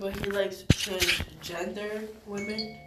But 0.00 0.16
he 0.16 0.30
likes 0.30 0.64
transgender 0.68 2.08
women. 2.26 2.78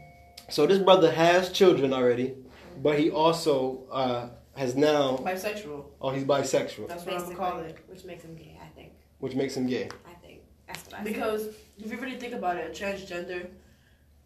So 0.49 0.67
this 0.67 0.79
brother 0.79 1.11
has 1.11 1.51
children 1.51 1.93
already, 1.93 2.35
but 2.81 2.99
he 2.99 3.09
also 3.09 3.83
uh, 3.91 4.29
has 4.55 4.75
now. 4.75 5.17
Bisexual. 5.17 5.85
Oh, 6.01 6.09
he's 6.11 6.23
bisexual, 6.23 6.87
That's 6.87 7.05
what 7.05 7.15
I'm 7.15 7.23
gonna 7.23 7.35
call 7.35 7.59
it. 7.59 7.77
Which 7.87 8.03
makes 8.05 8.23
him 8.23 8.35
gay, 8.35 8.59
I 8.61 8.67
think. 8.75 8.91
which 9.19 9.35
makes 9.35 9.55
him 9.55 9.67
gay. 9.67 9.89
I 10.05 10.13
think. 10.25 10.41
That's 10.67 10.83
what 10.85 10.99
I 10.99 11.03
Because 11.03 11.47
if 11.77 11.91
you 11.91 11.97
really 11.97 12.17
think 12.17 12.33
about 12.33 12.57
it, 12.57 12.67
a 12.69 12.83
transgender, 12.83 13.47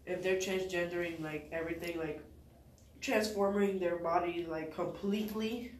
if 0.06 0.22
they're 0.22 0.38
transgendering 0.38 1.22
like 1.22 1.50
everything, 1.52 1.98
like 1.98 2.22
transforming 3.02 3.80
their 3.80 3.98
body 3.98 4.46
like 4.50 4.74
completely 4.76 5.72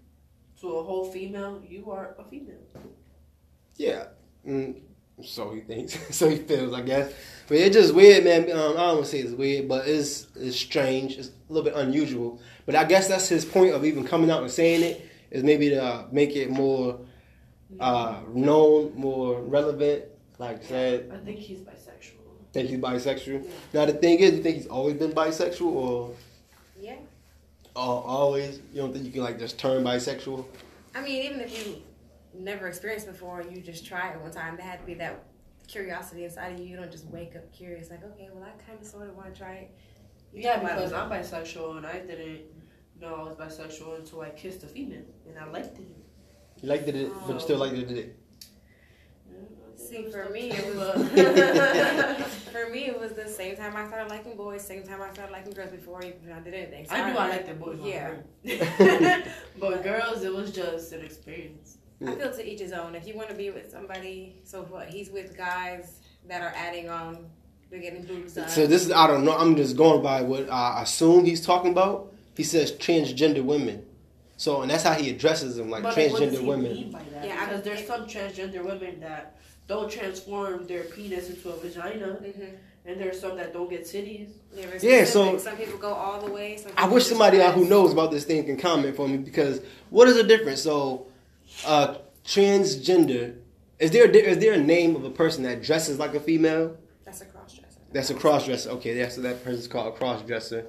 to 0.62 0.78
a 0.78 0.84
whole 0.84 1.12
female, 1.12 1.62
you 1.68 1.92
are 1.92 2.16
a 2.18 2.24
female. 2.24 2.66
Yeah. 3.76 4.06
Mm, 4.48 4.82
so 5.24 5.52
he 5.52 5.62
thinks. 5.62 5.98
so 6.16 6.30
he 6.30 6.38
feels, 6.38 6.74
I 6.74 6.82
guess. 6.82 7.14
But 7.48 7.58
it's 7.58 7.76
just 7.76 7.94
weird, 7.94 8.24
man. 8.24 8.44
Um, 8.44 8.50
I 8.50 8.54
don't 8.54 8.78
want 8.96 9.06
to 9.06 9.06
say 9.06 9.20
it's 9.20 9.32
weird, 9.34 9.68
but 9.70 9.88
it's 9.88 10.28
it's 10.36 10.56
strange. 10.58 11.18
It's 11.18 11.30
a 11.50 11.54
little 11.54 11.64
bit 11.70 11.76
unusual. 11.80 12.40
But 12.66 12.76
I 12.76 12.84
guess 12.86 13.08
that's 13.08 13.28
his 13.30 13.46
point 13.46 13.74
of 13.74 13.86
even 13.86 14.04
coming 14.06 14.32
out 14.32 14.42
and 14.42 14.52
saying 14.52 14.82
it 14.84 15.08
is 15.32 15.44
maybe 15.44 15.70
to 15.70 15.84
uh, 15.84 16.06
make 16.12 16.36
it 16.36 16.50
more 16.50 17.00
uh, 17.80 18.20
known, 18.34 18.94
more 18.96 19.42
relevant. 19.42 20.06
Like 20.40 20.64
I 20.64 20.68
said, 20.68 21.12
I 21.14 21.18
think 21.24 21.40
he's 21.40 21.60
bisexual. 21.60 22.52
think 22.52 22.70
he's 22.70 22.80
bisexual. 22.80 23.48
Now 23.74 23.86
the 23.86 23.94
thing 23.94 24.20
is, 24.20 24.34
you 24.34 24.44
think 24.44 24.58
he's 24.58 24.68
always 24.68 24.96
been 24.96 25.12
bisexual, 25.12 25.62
or 25.72 26.12
Yeah. 26.82 26.96
uh, 27.76 27.80
always? 27.80 28.60
You 28.74 28.82
don't 28.82 28.92
think 28.92 29.06
you 29.06 29.12
can 29.12 29.22
like 29.24 29.40
just 29.40 29.58
turn 29.60 29.84
bisexual? 29.84 30.46
I 30.96 31.02
mean, 31.02 31.24
even 31.26 31.42
if 31.42 31.66
you 31.68 31.82
never 32.40 32.68
experienced 32.68 33.08
before, 33.08 33.42
and 33.42 33.56
you 33.56 33.62
just 33.62 33.86
try 33.86 34.12
it 34.12 34.22
one 34.22 34.32
time. 34.32 34.58
There 34.58 34.66
had 34.66 34.80
to 34.80 34.86
be 34.86 34.94
that 34.96 35.24
curiosity 35.68 36.24
inside 36.24 36.54
of 36.54 36.60
you. 36.60 36.66
You 36.66 36.78
don't 36.78 36.92
just 36.92 37.06
wake 37.06 37.36
up 37.36 37.52
curious, 37.52 37.90
like, 37.90 38.04
okay, 38.04 38.30
well, 38.34 38.44
I 38.44 38.52
kind 38.64 38.80
of 38.80 38.86
sort 38.86 39.10
of 39.10 39.16
want 39.16 39.34
to 39.34 39.40
try 39.40 39.54
it. 39.54 39.72
You 40.34 40.44
Yeah, 40.44 40.60
because. 40.60 40.94
I'm 40.94 41.10
bisexual 41.10 41.78
and 41.78 41.86
I 41.86 42.00
didn't 42.00 42.42
know 43.00 43.16
I 43.16 43.24
was 43.24 43.36
bisexual 43.36 44.00
until 44.00 44.22
I 44.22 44.30
kissed 44.30 44.64
a 44.64 44.68
female 44.68 45.06
and 45.28 45.38
I 45.40 45.46
liked 45.50 45.78
it. 45.80 45.96
You 46.62 46.70
liked 46.70 46.88
it, 46.88 47.12
but 47.28 47.34
you 47.34 47.40
still 47.40 47.58
liked 47.58 47.76
it. 47.76 48.20
See, 49.76 50.10
for 50.10 50.30
me, 50.30 50.52
it 50.52 50.76
was 50.76 50.96
for 52.52 52.70
me 52.70 52.86
it 52.86 53.00
was 53.00 53.12
the 53.12 53.28
same 53.28 53.56
time 53.56 53.76
I 53.76 53.86
started 53.88 54.10
liking 54.10 54.36
boys, 54.36 54.66
same 54.66 54.84
time 54.84 55.02
I 55.02 55.12
started 55.14 55.32
liking 55.32 55.54
girls 55.54 55.72
before 55.72 56.02
even 56.02 56.32
I 56.32 56.40
did 56.40 56.54
anything. 56.54 56.86
So 56.86 56.96
I 56.96 57.12
knew 57.12 57.18
I 57.18 57.30
liked 57.30 57.48
the 57.48 57.54
boys. 57.54 57.80
Yeah. 57.84 58.14
Yeah. 58.44 59.28
but 59.60 59.84
girls, 59.84 60.24
it 60.24 60.34
was 60.34 60.52
just 60.52 60.92
an 60.94 61.04
experience. 61.04 61.78
I 62.06 62.16
feel 62.16 62.32
to 62.32 62.50
each 62.52 62.60
his 62.60 62.72
own. 62.74 62.96
If 62.96 63.08
you 63.08 63.16
want 63.16 63.30
to 63.30 63.36
be 63.36 63.50
with 63.50 63.72
somebody, 63.72 64.36
so 64.44 64.64
what? 64.64 64.88
He's 64.90 65.10
with 65.10 65.38
guys 65.38 66.00
that 66.28 66.42
are 66.42 66.54
adding 66.56 66.90
on, 66.90 67.26
they're 67.70 67.80
getting 67.80 68.04
boobs 68.04 68.34
done. 68.34 68.50
So 68.50 68.68
this 68.68 68.86
is 68.86 68.92
I 68.92 69.08
don't 69.08 69.24
know. 69.24 69.36
I'm 69.38 69.56
just 69.56 69.78
going 69.78 70.02
by 70.02 70.22
what 70.22 70.50
I 70.52 70.82
assume 70.84 71.26
he's 71.26 71.46
talking 71.46 71.72
about. 71.72 72.14
He 72.36 72.44
says 72.44 72.72
transgender 72.74 73.44
women. 73.44 73.86
So 74.38 74.62
and 74.62 74.70
that's 74.70 74.84
how 74.84 74.94
he 74.94 75.10
addresses 75.10 75.56
them, 75.56 75.70
like 75.70 75.84
but 75.84 75.96
like, 75.96 76.12
what 76.12 76.20
does 76.22 76.34
transgender 76.34 76.42
he 76.42 76.46
women. 76.48 76.74
mean 76.74 76.92
by 76.92 77.02
that? 77.14 77.26
Yeah, 77.26 77.46
because 77.46 77.64
there's 77.64 77.88
some 77.88 78.06
transgender 78.06 78.64
women 78.66 79.00
that 79.00 79.38
don't 79.68 79.90
transform 79.90 80.68
their 80.68 80.84
penis 80.84 81.30
into 81.30 81.50
a 81.50 81.56
vagina, 81.58 82.18
Mhm. 82.22 82.50
and 82.86 83.00
there's 83.00 83.20
some 83.20 83.38
that 83.38 83.54
don't 83.54 83.70
get 83.70 83.84
titties. 83.84 84.32
Yeah, 84.54 84.66
Yeah, 84.82 85.06
so- 85.06 85.38
some 85.38 85.56
people 85.56 85.80
go 85.80 85.94
all 85.94 86.20
the 86.22 86.32
way. 86.32 86.58
Some 86.58 86.74
I 86.76 86.88
wish 86.88 87.06
somebody 87.06 87.42
out 87.42 87.54
who 87.56 87.66
knows 87.66 87.94
about 87.94 88.12
this 88.12 88.26
thing 88.26 88.44
can 88.44 88.58
comment 88.58 88.96
for 88.98 89.08
me 89.08 89.18
because 89.18 89.62
what 89.90 90.08
is 90.10 90.16
the 90.18 90.24
difference? 90.24 90.62
So, 90.62 91.08
uh, 91.66 91.96
transgender 92.26 93.36
is 93.80 93.92
there 93.92 94.06
a, 94.06 94.10
is 94.10 94.38
there 94.40 94.54
a 94.54 94.58
name 94.58 94.96
of 94.96 95.04
a 95.04 95.10
person 95.10 95.44
that 95.44 95.62
dresses 95.62 96.00
like 96.00 96.14
a 96.14 96.20
female? 96.20 96.78
That's 97.04 97.22
a 97.22 97.26
cross 97.26 97.54
dresser. 97.54 97.80
That's 97.92 98.10
a 98.10 98.14
cross 98.14 98.46
dresser. 98.46 98.70
Okay, 98.72 98.98
yeah, 98.98 99.10
so 99.10 99.22
that 99.22 99.44
person's 99.44 99.68
called 99.68 99.94
a 99.94 99.98
cross 99.98 100.22
dresser. 100.22 100.68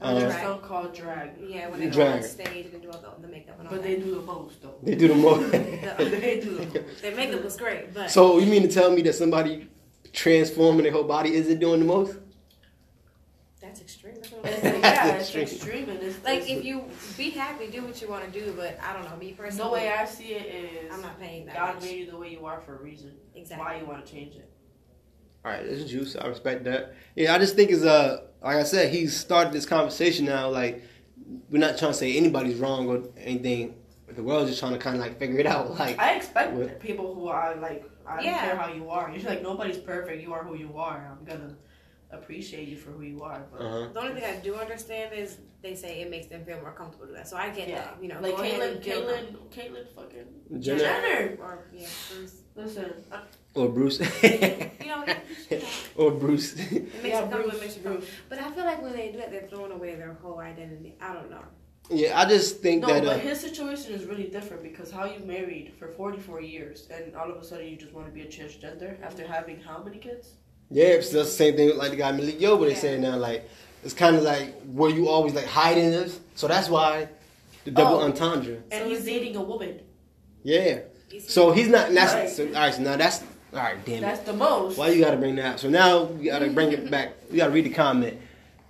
And 0.00 0.16
there's 0.16 0.32
Drag. 0.32 0.44
some 0.44 0.60
called 0.60 0.94
drag, 0.94 1.30
Yeah, 1.40 1.68
when 1.68 1.80
they 1.80 1.88
go 1.88 2.06
on 2.06 2.22
stage 2.22 2.66
and 2.66 2.72
they 2.72 2.78
do 2.78 2.90
all 2.90 3.00
the, 3.00 3.26
the 3.26 3.32
makeup 3.32 3.58
and 3.58 3.66
all 3.66 3.74
but 3.74 3.82
that. 3.82 3.88
they 3.88 3.96
do 3.96 4.14
the 4.14 4.20
most 4.20 4.62
though. 4.62 4.74
They 4.80 4.94
do 4.94 5.08
the 5.08 5.14
most. 5.16 5.50
they 5.50 6.40
do 6.40 6.54
the 6.54 6.66
most. 6.66 7.02
Their 7.02 7.16
makeup 7.16 7.42
was 7.42 7.56
great, 7.56 7.92
but 7.92 8.08
so 8.08 8.38
you 8.38 8.46
mean 8.46 8.62
to 8.62 8.68
tell 8.68 8.92
me 8.92 9.02
that 9.02 9.14
somebody 9.14 9.66
transforming 10.12 10.84
their 10.84 10.92
whole 10.92 11.02
body 11.02 11.34
isn't 11.34 11.58
doing 11.58 11.80
the 11.80 11.86
most? 11.86 12.16
that's 13.60 13.80
extreme. 13.80 14.14
That's 14.14 14.27
what 14.27 14.27
I'm 14.27 14.27
It's, 14.44 14.62
saying. 14.62 14.82
yeah, 14.82 15.08
it's 15.14 15.34
Extreme. 15.34 15.42
extreme, 15.44 15.88
and 15.90 16.02
it's 16.02 16.24
Like 16.24 16.48
if 16.48 16.64
you 16.64 16.84
be 17.16 17.30
happy, 17.30 17.68
do 17.68 17.82
what 17.84 18.00
you 18.02 18.08
want 18.08 18.24
to 18.32 18.40
do. 18.40 18.52
But 18.56 18.78
I 18.82 18.92
don't 18.92 19.04
know, 19.08 19.16
me 19.16 19.32
personally, 19.32 19.68
the 19.68 19.72
way 19.74 19.92
I 19.92 20.04
see 20.04 20.34
it 20.34 20.46
is, 20.54 20.92
I'm 20.92 21.02
not 21.02 21.18
paying 21.20 21.46
that 21.46 21.54
God 21.56 21.74
much. 21.76 21.84
made 21.84 21.98
you 22.00 22.10
the 22.10 22.16
way 22.16 22.30
you 22.30 22.44
are 22.46 22.60
for 22.60 22.76
a 22.76 22.82
reason. 22.82 23.12
Exactly. 23.34 23.64
Why 23.64 23.76
you 23.80 23.86
want 23.86 24.04
to 24.04 24.12
change 24.12 24.34
it? 24.36 24.50
All 25.44 25.52
right, 25.52 25.64
this 25.64 25.78
is 25.80 25.90
juice. 25.90 26.16
I 26.16 26.26
respect 26.26 26.64
that. 26.64 26.94
Yeah, 27.16 27.34
I 27.34 27.38
just 27.38 27.54
think 27.56 27.70
is 27.70 27.84
uh, 27.84 28.22
like 28.42 28.56
I 28.56 28.64
said, 28.64 28.92
he 28.92 29.06
started 29.06 29.52
this 29.52 29.66
conversation 29.66 30.24
now. 30.26 30.48
Like 30.50 30.82
we're 31.50 31.58
not 31.58 31.78
trying 31.78 31.92
to 31.92 31.98
say 31.98 32.16
anybody's 32.16 32.56
wrong 32.56 32.88
or 32.88 33.04
anything. 33.18 33.74
The 34.08 34.22
world's 34.22 34.48
just 34.50 34.60
trying 34.60 34.72
to 34.72 34.78
kind 34.78 34.96
of 34.96 35.02
like 35.02 35.18
figure 35.18 35.38
it 35.38 35.46
out. 35.46 35.70
Like 35.78 35.98
I 35.98 36.14
expect 36.14 36.52
What? 36.54 36.80
people 36.80 37.14
who 37.14 37.28
are 37.28 37.54
like, 37.56 37.88
I 38.06 38.20
Yeah. 38.22 38.30
don't 38.32 38.40
care 38.40 38.56
how 38.56 38.72
you 38.72 38.90
are. 38.90 39.10
You're 39.14 39.28
like 39.28 39.42
nobody's 39.42 39.76
perfect. 39.78 40.22
You 40.22 40.32
are 40.32 40.42
who 40.42 40.54
you 40.56 40.76
are. 40.76 41.16
I'm 41.18 41.24
gonna 41.24 41.54
appreciate 42.10 42.68
you 42.68 42.76
for 42.76 42.90
who 42.90 43.02
you 43.02 43.22
are. 43.22 43.46
But 43.52 43.60
uh-huh. 43.60 43.88
The 43.94 44.00
only 44.00 44.20
thing 44.20 44.24
I 44.24 44.36
do 44.40 44.54
understand 44.54 45.14
is 45.14 45.38
they 45.62 45.74
say 45.74 46.00
it 46.02 46.10
makes 46.10 46.26
them 46.26 46.44
feel 46.44 46.60
more 46.60 46.72
comfortable 46.72 47.06
to 47.06 47.12
that. 47.12 47.28
So 47.28 47.36
I 47.36 47.50
get 47.50 47.68
yeah, 47.68 47.76
that. 47.76 47.98
You 48.02 48.08
know, 48.08 48.20
like 48.20 48.34
Caitlyn, 48.34 48.82
Caitlyn. 48.82 49.36
Caitlyn, 49.50 49.86
fucking 49.94 50.60
Jenner 50.60 50.78
Jenner. 50.78 51.36
Or 51.40 51.66
yeah, 51.72 51.86
Bruce. 52.14 52.34
Listen, 52.54 52.92
I- 53.12 53.20
or 53.54 53.68
Bruce 53.70 53.98
You 54.22 54.86
know, 54.86 55.04
or 55.96 56.10
Bruce. 56.12 56.54
it 56.54 56.72
makes 56.72 56.94
yeah, 57.04 57.24
you 57.24 57.30
comfortable. 57.30 57.50
Bruce, 57.50 57.54
It 57.54 57.60
makes 57.60 57.76
you. 57.76 57.82
Bruce. 57.82 58.04
But 58.28 58.38
I 58.38 58.50
feel 58.52 58.64
like 58.64 58.80
when 58.82 58.92
they 58.92 59.10
do 59.10 59.18
it, 59.18 59.30
they're 59.30 59.48
throwing 59.48 59.72
away 59.72 59.94
their 59.96 60.12
whole 60.22 60.38
identity. 60.38 60.94
I 61.00 61.12
don't 61.14 61.30
know. 61.30 61.42
yeah, 61.90 62.20
I 62.20 62.24
just 62.28 62.60
think 62.60 62.82
No, 62.82 62.88
that. 62.88 63.02
but 63.04 63.16
Uh, 63.16 63.18
his 63.18 63.40
situation 63.40 63.94
is 63.94 64.04
really 64.04 64.28
different 64.28 64.62
because 64.62 64.90
how 64.90 65.04
you 65.06 65.20
married 65.24 65.72
for 65.78 65.88
44 65.88 66.40
years 66.42 66.86
and 66.90 67.16
all 67.16 67.30
of 67.30 67.36
a 67.38 67.44
sudden 67.44 67.66
you 67.66 67.76
just 67.76 67.92
want 67.92 68.06
to 68.06 68.12
be 68.12 68.22
a 68.22 68.26
transgender 68.26 69.00
after 69.02 69.26
having 69.26 69.58
how 69.60 69.82
many 69.82 69.98
kids? 69.98 70.34
Yeah, 70.70 70.86
it's 70.86 71.10
just 71.10 71.12
the 71.12 71.24
same 71.44 71.56
thing 71.56 71.76
like 71.76 71.90
the 71.90 71.96
guy 71.96 72.12
Malik 72.12 72.40
Yo, 72.40 72.56
but 72.56 72.64
they 72.64 72.70
Yeah. 72.72 72.78
saying 72.78 73.02
now 73.02 73.16
like 73.16 73.48
it's 73.84 73.94
kind 73.94 74.16
of 74.16 74.22
like 74.22 74.54
were 74.66 74.90
you 74.90 75.08
always 75.08 75.34
like 75.34 75.46
hiding 75.46 75.90
this? 75.90 76.20
So 76.34 76.48
that's 76.48 76.68
why 76.68 77.08
the 77.64 77.70
double 77.70 77.96
Oh. 77.98 78.02
entendre. 78.02 78.58
And 78.70 78.84
So 78.84 78.88
he's 78.88 79.04
dating 79.04 79.36
a 79.36 79.42
woman. 79.42 79.80
Yeah. 80.42 80.80
You 81.10 81.20
So 81.20 81.52
he's 81.52 81.68
not. 81.68 81.92
That's 81.92 82.14
Right. 82.14 82.28
so, 82.28 82.46
all 82.46 82.52
right. 82.52 82.74
So 82.74 82.82
now 82.82 82.96
that's 82.96 83.22
all 83.52 83.60
right. 83.60 83.82
Damn 83.84 83.96
it. 83.96 84.00
That's 84.02 84.20
the 84.20 84.32
most. 84.34 84.76
Why 84.76 84.88
you 84.90 85.02
gotta 85.02 85.16
bring 85.16 85.36
that 85.36 85.54
up? 85.54 85.58
So 85.58 85.68
now 85.70 86.04
we 86.04 86.26
gotta 86.26 86.46
mm-hmm. 86.46 86.54
bring 86.54 86.72
it 86.72 86.90
back. 86.90 87.14
We 87.30 87.38
gotta 87.38 87.52
read 87.52 87.64
the 87.64 87.70
comment. 87.70 88.18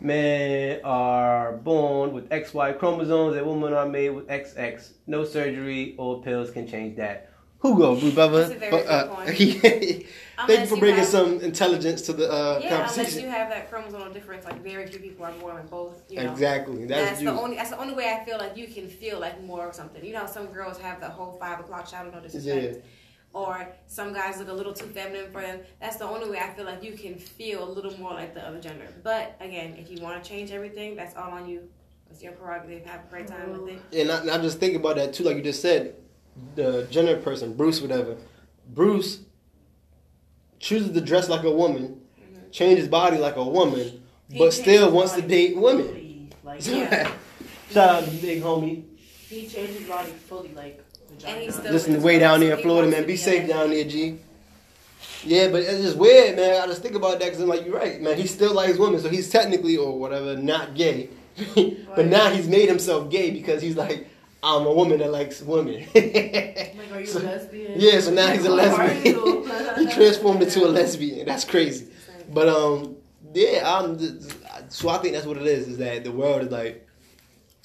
Men 0.00 0.80
are 0.84 1.52
born 1.52 2.12
with 2.12 2.28
XY 2.30 2.78
chromosomes 2.78 3.36
and 3.36 3.44
women 3.44 3.72
are 3.72 3.88
made 3.88 4.10
with 4.10 4.28
XX. 4.28 4.92
No 5.08 5.24
surgery 5.24 5.96
or 5.98 6.22
pills 6.22 6.52
can 6.52 6.68
change 6.68 6.96
that. 6.98 7.27
Who 7.60 7.76
go, 7.76 7.96
Blue 7.96 8.12
Bubba? 8.12 8.48
That's 8.48 8.52
a 8.52 8.58
very 8.58 8.86
uh, 8.86 9.04
good 9.04 9.14
point. 9.14 10.06
Thank 10.46 10.60
you 10.60 10.66
for 10.66 10.74
you 10.76 10.80
bringing 10.80 10.98
have- 11.00 11.08
some 11.08 11.40
intelligence 11.40 12.02
to 12.02 12.12
the 12.12 12.30
uh, 12.30 12.60
Yeah, 12.62 12.88
unless 12.88 13.16
you 13.20 13.28
have 13.28 13.48
that 13.50 13.70
chromosomal 13.70 14.14
difference, 14.14 14.44
like 14.44 14.62
very 14.62 14.86
few 14.86 15.00
people 15.00 15.24
are 15.26 15.32
born 15.32 15.56
with 15.56 15.68
both. 15.68 16.02
You 16.08 16.22
know. 16.22 16.30
Exactly. 16.30 16.86
That's, 16.86 17.10
That's 17.10 17.22
you. 17.22 17.30
the 17.30 17.40
only. 17.40 17.56
That's 17.56 17.70
the 17.70 17.78
only 17.78 17.94
way 17.94 18.16
I 18.16 18.24
feel 18.24 18.38
like 18.38 18.56
you 18.56 18.68
can 18.68 18.88
feel 18.88 19.18
like 19.18 19.42
more 19.42 19.66
of 19.68 19.74
something. 19.74 20.04
You 20.04 20.12
know, 20.12 20.26
some 20.26 20.46
girls 20.46 20.78
have 20.78 21.00
the 21.00 21.08
whole 21.08 21.32
five 21.32 21.58
o'clock 21.58 21.88
shadow, 21.88 22.10
no 22.10 22.20
disrespect. 22.20 22.76
Yeah. 22.76 22.80
Or 23.34 23.68
some 23.86 24.12
guys 24.14 24.38
look 24.38 24.48
a 24.48 24.52
little 24.52 24.72
too 24.72 24.86
feminine 24.86 25.30
for 25.32 25.42
them. 25.42 25.60
That's 25.80 25.96
the 25.96 26.04
only 26.06 26.30
way 26.30 26.38
I 26.38 26.50
feel 26.54 26.64
like 26.64 26.82
you 26.82 26.92
can 26.92 27.16
feel 27.16 27.62
a 27.62 27.70
little 27.70 27.98
more 27.98 28.14
like 28.14 28.34
the 28.34 28.40
other 28.46 28.60
gender. 28.60 28.86
But 29.02 29.36
again, 29.40 29.76
if 29.76 29.90
you 29.90 30.00
want 30.00 30.22
to 30.22 30.28
change 30.28 30.50
everything, 30.50 30.94
that's 30.96 31.14
all 31.16 31.32
on 31.32 31.48
you. 31.48 31.68
It's 32.10 32.22
your 32.22 32.32
prerogative. 32.32 32.86
Have 32.86 33.00
a 33.04 33.10
great 33.10 33.26
time 33.26 33.50
with 33.52 33.68
it. 33.74 33.82
And 33.92 34.10
I, 34.30 34.36
I 34.36 34.38
just 34.38 34.58
think 34.58 34.76
about 34.76 34.96
that 34.96 35.12
too, 35.12 35.24
like 35.24 35.36
you 35.36 35.42
just 35.42 35.60
said, 35.60 35.96
the 36.54 36.86
gender 36.90 37.16
person, 37.16 37.54
Bruce, 37.54 37.80
whatever. 37.80 38.16
Bruce 38.74 39.20
chooses 40.58 40.92
to 40.92 41.00
dress 41.00 41.28
like 41.28 41.44
a 41.44 41.50
woman, 41.50 42.00
mm-hmm. 42.20 42.50
change 42.50 42.78
his 42.78 42.88
body 42.88 43.18
like 43.18 43.36
a 43.36 43.44
woman, 43.44 44.02
He 44.30 44.38
but 44.38 44.52
still 44.52 44.90
wants 44.90 45.12
to 45.12 45.22
date 45.22 45.56
women. 45.56 46.30
Like, 46.44 46.66
Yeah. 46.66 47.12
Shout 47.70 48.02
out 48.02 48.04
to 48.04 48.10
big 48.16 48.42
homie. 48.42 48.82
he 49.28 49.46
changed 49.46 49.74
his 49.78 49.88
body 49.88 50.10
fully, 50.10 50.52
like 50.54 50.82
vagina. 51.10 51.34
And 51.34 51.42
he's 51.44 51.54
still- 51.54 51.72
Listen, 51.72 52.02
way 52.02 52.18
down 52.18 52.40
there 52.40 52.56
in 52.56 52.62
Florida, 52.62 52.90
man. 52.90 53.06
Be 53.06 53.16
safe 53.16 53.46
down 53.48 53.70
there, 53.70 53.84
G. 53.84 54.18
Yeah, 55.24 55.48
but 55.48 55.62
it's 55.62 55.82
just 55.82 55.96
weird, 55.96 56.36
man. 56.36 56.62
I 56.62 56.66
just 56.66 56.82
think 56.82 56.94
about 56.94 57.18
that 57.18 57.26
because 57.26 57.40
I'm 57.40 57.48
like, 57.48 57.64
you're 57.66 57.76
right, 57.76 58.00
man. 58.00 58.16
He 58.16 58.26
still 58.26 58.54
likes 58.54 58.78
women, 58.78 59.00
so 59.00 59.08
he's 59.08 59.28
technically 59.28 59.76
or 59.76 59.98
whatever 59.98 60.36
not 60.36 60.74
gay, 60.74 61.10
but 61.54 62.06
now 62.06 62.30
he's 62.30 62.48
made 62.48 62.68
himself 62.68 63.10
gay 63.10 63.30
because 63.30 63.60
he's 63.60 63.76
like, 63.76 64.08
I'm 64.42 64.66
a 64.66 64.72
woman 64.72 64.98
that 64.98 65.10
likes 65.10 65.42
women. 65.42 65.86
Like, 65.94 66.92
are 66.92 67.00
you 67.00 67.06
So- 67.06 67.20
a 67.20 67.22
lesbian? 67.22 67.72
Yeah, 67.76 68.00
so 68.00 68.10
now 68.12 68.28
he's 68.32 68.44
a 68.44 68.50
lesbian. 68.50 69.44
he 69.78 69.86
transformed 69.92 70.42
into 70.42 70.64
a 70.64 70.68
lesbian. 70.68 71.26
That's 71.26 71.44
crazy. 71.44 71.88
But 72.32 72.48
um, 72.48 72.96
yeah, 73.34 73.62
I'm. 73.64 73.98
Just, 73.98 74.36
so 74.68 74.88
I 74.88 74.98
think 74.98 75.14
that's 75.14 75.26
what 75.26 75.36
it 75.38 75.46
is. 75.46 75.68
Is 75.68 75.78
that 75.78 76.04
the 76.04 76.12
world 76.12 76.42
is 76.42 76.50
like 76.52 76.86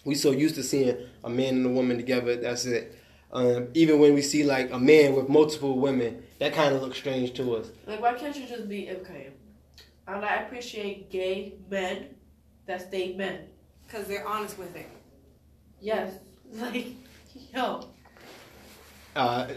we 0.06 0.16
so 0.16 0.32
used 0.32 0.56
to 0.56 0.64
seeing 0.64 0.98
a 1.24 1.30
man 1.30 1.56
and 1.58 1.66
a 1.66 1.70
woman 1.70 1.98
together. 1.98 2.36
That's 2.36 2.66
it. 2.66 2.98
Um, 3.32 3.70
even 3.74 4.00
when 4.00 4.14
we 4.14 4.22
see 4.22 4.44
like 4.44 4.72
a 4.72 4.80
man 4.80 5.16
with 5.16 5.28
multiple 5.30 5.80
women, 5.80 6.24
that 6.40 6.54
kind 6.54 6.76
of 6.76 6.82
looks 6.82 6.98
strange 6.98 7.34
to 7.34 7.56
us. 7.56 7.72
Like, 7.88 8.02
why 8.02 8.14
can't 8.14 8.36
you 8.36 8.46
just 8.48 8.68
be 8.70 8.90
okay? 8.92 9.30
I 10.08 10.14
I 10.14 10.36
appreciate 10.44 11.10
gay 11.10 11.54
men 11.70 12.08
that 12.66 12.82
stay 12.82 13.14
men. 13.16 13.48
Because 13.86 14.08
they're 14.08 14.28
honest 14.28 14.58
with 14.58 14.76
it. 14.76 14.90
Yes, 15.82 16.14
like 16.62 16.88
yo, 17.54 17.88
Uh, 19.16 19.48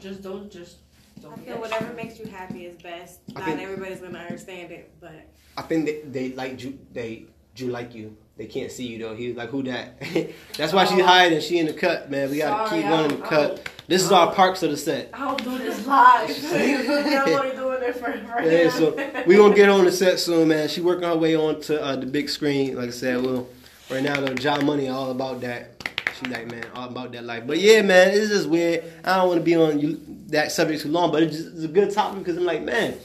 just 0.00 0.22
don't 0.22 0.50
just 0.50 0.76
don't. 1.20 1.32
I 1.32 1.36
feel 1.36 1.54
extra. 1.54 1.60
whatever 1.60 1.92
makes 1.94 2.18
you 2.18 2.26
happy 2.26 2.66
is 2.66 2.76
best. 2.82 3.20
I 3.34 3.40
Not 3.40 3.44
think- 3.48 3.60
everybody's 3.60 4.00
gonna 4.00 4.18
understand 4.18 4.70
it, 4.72 4.92
but 5.00 5.12
I 5.56 5.62
think 5.62 5.86
they, 5.86 6.00
they 6.02 6.32
like 6.34 6.62
you. 6.62 6.78
They 6.92 7.26
you 7.56 7.68
like 7.68 7.94
you. 7.94 8.14
They 8.36 8.44
can't 8.44 8.70
see 8.70 8.86
you 8.86 8.98
though. 8.98 9.14
He 9.16 9.28
was 9.28 9.36
like, 9.38 9.48
who 9.48 9.62
that? 9.62 9.98
That's 10.58 10.74
why 10.74 10.84
she 10.84 11.00
Oh. 11.00 11.06
hiding. 11.06 11.40
She 11.40 11.58
in 11.58 11.64
the 11.66 11.72
cut, 11.72 12.10
man. 12.10 12.30
We 12.30 12.36
gotta 12.38 12.68
Sorry, 12.68 12.82
keep 12.82 12.90
I 12.90 12.92
running 12.92 13.08
the 13.08 13.16
don't- 13.16 13.24
I 13.26 13.28
cut. 13.30 13.56
don't- 13.56 13.70
This 13.88 14.02
is 14.02 14.12
our 14.12 14.34
parks 14.34 14.62
of 14.62 14.70
the 14.72 14.76
set. 14.76 15.08
I 15.14 15.18
don't 15.20 15.42
do 15.42 15.56
this 15.56 15.86
live. 15.86 16.28
I'm 16.52 17.28
only 17.32 17.56
doing 17.56 17.82
it 17.82 17.94
for, 17.94 18.12
for 18.12 18.42
Yeah, 18.42 18.68
him. 18.68 18.70
so 18.72 19.22
we 19.26 19.36
gonna 19.36 19.54
get 19.54 19.70
on 19.70 19.86
the 19.86 19.92
set 19.92 20.18
soon, 20.20 20.48
man. 20.48 20.68
She 20.68 20.82
working 20.82 21.04
her 21.04 21.16
way 21.16 21.34
on 21.34 21.60
to 21.62 21.82
uh, 21.82 21.96
the 21.96 22.04
big 22.04 22.28
screen. 22.28 22.76
Like 22.76 22.88
I 22.88 22.92
said, 22.92 23.24
well, 23.24 23.48
right 23.90 24.02
now 24.02 24.20
though, 24.20 24.34
John 24.34 24.66
Money 24.66 24.88
all 24.90 25.10
about 25.10 25.40
that. 25.40 25.75
She 26.18 26.26
like, 26.26 26.50
man, 26.50 26.64
all 26.74 26.88
about 26.88 27.12
that 27.12 27.24
life. 27.24 27.46
But 27.46 27.58
yeah, 27.58 27.82
man, 27.82 28.08
it's 28.14 28.28
just 28.28 28.48
weird. 28.48 28.84
I 29.04 29.16
don't 29.16 29.28
want 29.28 29.40
to 29.40 29.44
be 29.44 29.54
on 29.54 29.78
you, 29.78 30.00
that 30.28 30.50
subject 30.52 30.82
too 30.82 30.88
long, 30.88 31.12
but 31.12 31.22
it's, 31.22 31.36
just, 31.36 31.54
it's 31.54 31.64
a 31.64 31.68
good 31.68 31.92
topic 31.92 32.20
because 32.20 32.36
I'm 32.36 32.44
like, 32.44 32.62
man, 32.62 32.96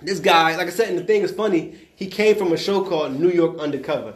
this 0.00 0.20
guy, 0.20 0.56
like 0.56 0.68
I 0.68 0.70
said, 0.70 0.90
and 0.90 0.98
the 0.98 1.04
thing 1.04 1.22
is 1.22 1.32
funny. 1.32 1.78
He 1.96 2.06
came 2.06 2.36
from 2.36 2.52
a 2.52 2.56
show 2.56 2.84
called 2.84 3.18
New 3.18 3.30
York 3.30 3.58
Undercover, 3.58 4.14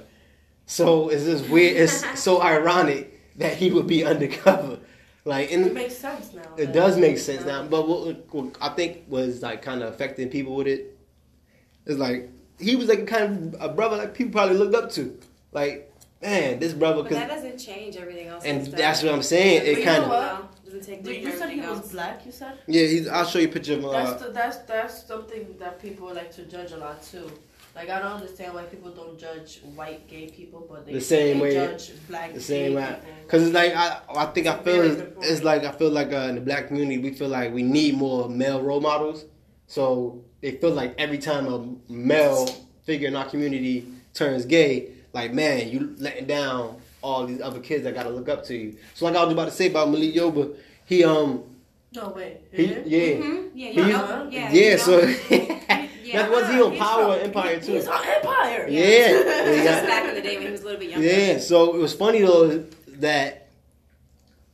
so 0.66 1.08
it's 1.08 1.24
just 1.24 1.48
weird. 1.48 1.76
It's 1.76 2.20
so 2.22 2.40
ironic 2.40 3.36
that 3.38 3.56
he 3.56 3.70
would 3.70 3.86
be 3.86 4.04
undercover. 4.04 4.78
Like, 5.24 5.52
and 5.52 5.66
it 5.66 5.74
makes 5.74 5.96
sense 5.96 6.32
now. 6.34 6.42
it 6.56 6.72
does 6.72 6.98
make 6.98 7.18
sense 7.18 7.44
now, 7.44 7.64
but 7.64 7.88
what, 7.88 8.34
what 8.34 8.56
I 8.60 8.68
think 8.70 9.04
was 9.08 9.42
like 9.42 9.62
kind 9.62 9.82
of 9.82 9.92
affecting 9.92 10.28
people 10.28 10.54
with 10.54 10.66
it 10.66 10.98
is 11.86 11.98
like 11.98 12.28
he 12.58 12.76
was 12.76 12.88
like 12.88 13.06
kind 13.06 13.54
of 13.54 13.60
a 13.60 13.72
brother 13.72 13.96
like 13.96 14.14
people 14.14 14.32
probably 14.32 14.56
looked 14.56 14.74
up 14.74 14.90
to. 14.92 15.18
Like, 15.52 15.93
man, 16.24 16.58
this 16.58 16.72
brother. 16.72 17.02
but 17.02 17.12
that 17.12 17.28
doesn't 17.28 17.58
change 17.58 17.96
everything 17.96 18.28
else. 18.28 18.44
and 18.44 18.64
stuff. 18.64 18.76
that's 18.78 19.02
what 19.02 19.12
I'm 19.12 19.22
saying. 19.22 19.60
But 19.60 19.68
It 19.68 19.78
you 19.78 19.84
kind 19.84 20.06
know 20.06 20.12
of 20.14 20.38
what? 20.40 20.64
doesn't 20.64 20.82
take 20.84 21.04
Did 21.04 21.22
you 21.22 21.30
from 21.30 21.38
said 21.38 21.50
he 21.50 21.60
everything 21.60 21.70
was 21.70 21.78
else. 21.80 21.92
black? 21.92 22.26
You 22.26 22.32
said. 22.32 22.58
yeah. 22.66 22.86
He's, 22.86 23.08
I'll 23.08 23.24
show 23.26 23.38
you 23.38 23.48
a 23.48 23.50
picture 23.50 23.74
of. 23.74 23.84
Uh, 23.84 23.92
That's 23.92 24.22
the, 24.22 24.30
that's 24.30 24.56
that's 24.58 25.06
something 25.06 25.56
that 25.58 25.80
people 25.80 26.12
like 26.12 26.32
to 26.32 26.44
judge 26.44 26.72
a 26.72 26.76
lot 26.78 27.02
too. 27.02 27.30
Like 27.76 27.90
I 27.90 27.98
don't 27.98 28.12
understand 28.12 28.54
why 28.54 28.62
people 28.64 28.90
don't 28.92 29.18
judge 29.18 29.60
white 29.74 30.06
gay 30.06 30.28
people, 30.28 30.64
but 30.70 30.86
they, 30.86 30.92
The 30.94 31.00
same 31.00 31.38
they 31.38 31.42
way- 31.42 31.54
judge 31.54 31.90
black 32.08 32.32
the 32.32 32.40
same 32.40 32.70
gay 32.70 32.76
way. 32.76 32.86
people. 32.86 33.28
Cause 33.28 33.42
it's 33.42 33.52
like 33.54 33.74
I, 33.74 34.00
I 34.14 34.26
think 34.26 34.46
I 34.46 34.62
feel 34.62 34.82
it's, 34.82 35.02
it's 35.30 35.42
like 35.42 35.64
I 35.64 35.72
feel 35.72 35.90
like 35.90 36.12
uh, 36.12 36.28
in 36.30 36.36
the 36.36 36.40
black 36.40 36.68
community 36.68 36.98
we 36.98 37.10
feel 37.14 37.28
like 37.28 37.52
we 37.52 37.62
need 37.62 37.96
more 37.96 38.28
male 38.28 38.62
role 38.62 38.80
models. 38.80 39.24
So 39.66 40.22
they 40.40 40.52
feel 40.52 40.70
like 40.72 40.94
every 40.98 41.18
time 41.18 41.46
a 41.52 41.92
male 41.92 42.46
figure 42.84 43.08
in 43.08 43.16
our 43.16 43.24
community 43.28 43.86
turns 44.12 44.44
gay, 44.44 44.92
like 45.14 45.32
man, 45.32 45.68
you 45.70 45.94
letting 45.98 46.26
down 46.26 46.76
all 47.02 47.26
these 47.26 47.40
other 47.40 47.60
kids 47.60 47.84
that 47.84 47.94
gotta 47.94 48.10
look 48.10 48.28
up 48.28 48.44
to 48.44 48.56
you. 48.56 48.76
So 48.94 49.04
like 49.06 49.14
I 49.16 49.24
was 49.24 49.32
about 49.32 49.46
to 49.46 49.50
say 49.52 49.68
about 49.70 49.90
Malik 49.90 50.14
Yoba, 50.14 50.54
he 50.86 51.04
um 51.04 51.42
No 51.94 52.08
way. 52.10 52.38
he 52.52 52.64
Yeah? 52.66 52.78
yeah 52.84 53.00
Mhm. 53.22 53.50
Yeah, 53.54 53.70
He- 53.70 53.76
know, 53.92 54.28
yeah, 54.30 54.52
yeah, 54.52 54.76
so 54.76 55.00
know. 55.00 55.06
that 56.12 56.30
was 56.30 56.48
he 56.50 56.60
on 56.62 56.76
Power 56.76 57.14
from- 57.16 57.24
Empire 57.26 57.60
too. 57.60 57.72
He's 57.72 57.86
on 57.86 58.04
Empire. 58.04 58.66
Yeah. 58.68 58.80
This 58.82 59.64
Yeah. 59.64 59.80
was 59.80 59.88
back 59.90 60.08
in 60.08 60.14
the 60.16 60.20
day 60.22 60.36
when 60.36 60.46
he 60.46 60.52
was 60.52 60.62
a 60.62 60.64
little 60.64 60.80
bit 60.80 60.90
younger. 60.90 61.06
Yeah, 61.06 61.38
so 61.38 61.74
it 61.74 61.78
was 61.78 61.94
funny 61.94 62.22
though 62.22 62.64
that 62.98 63.48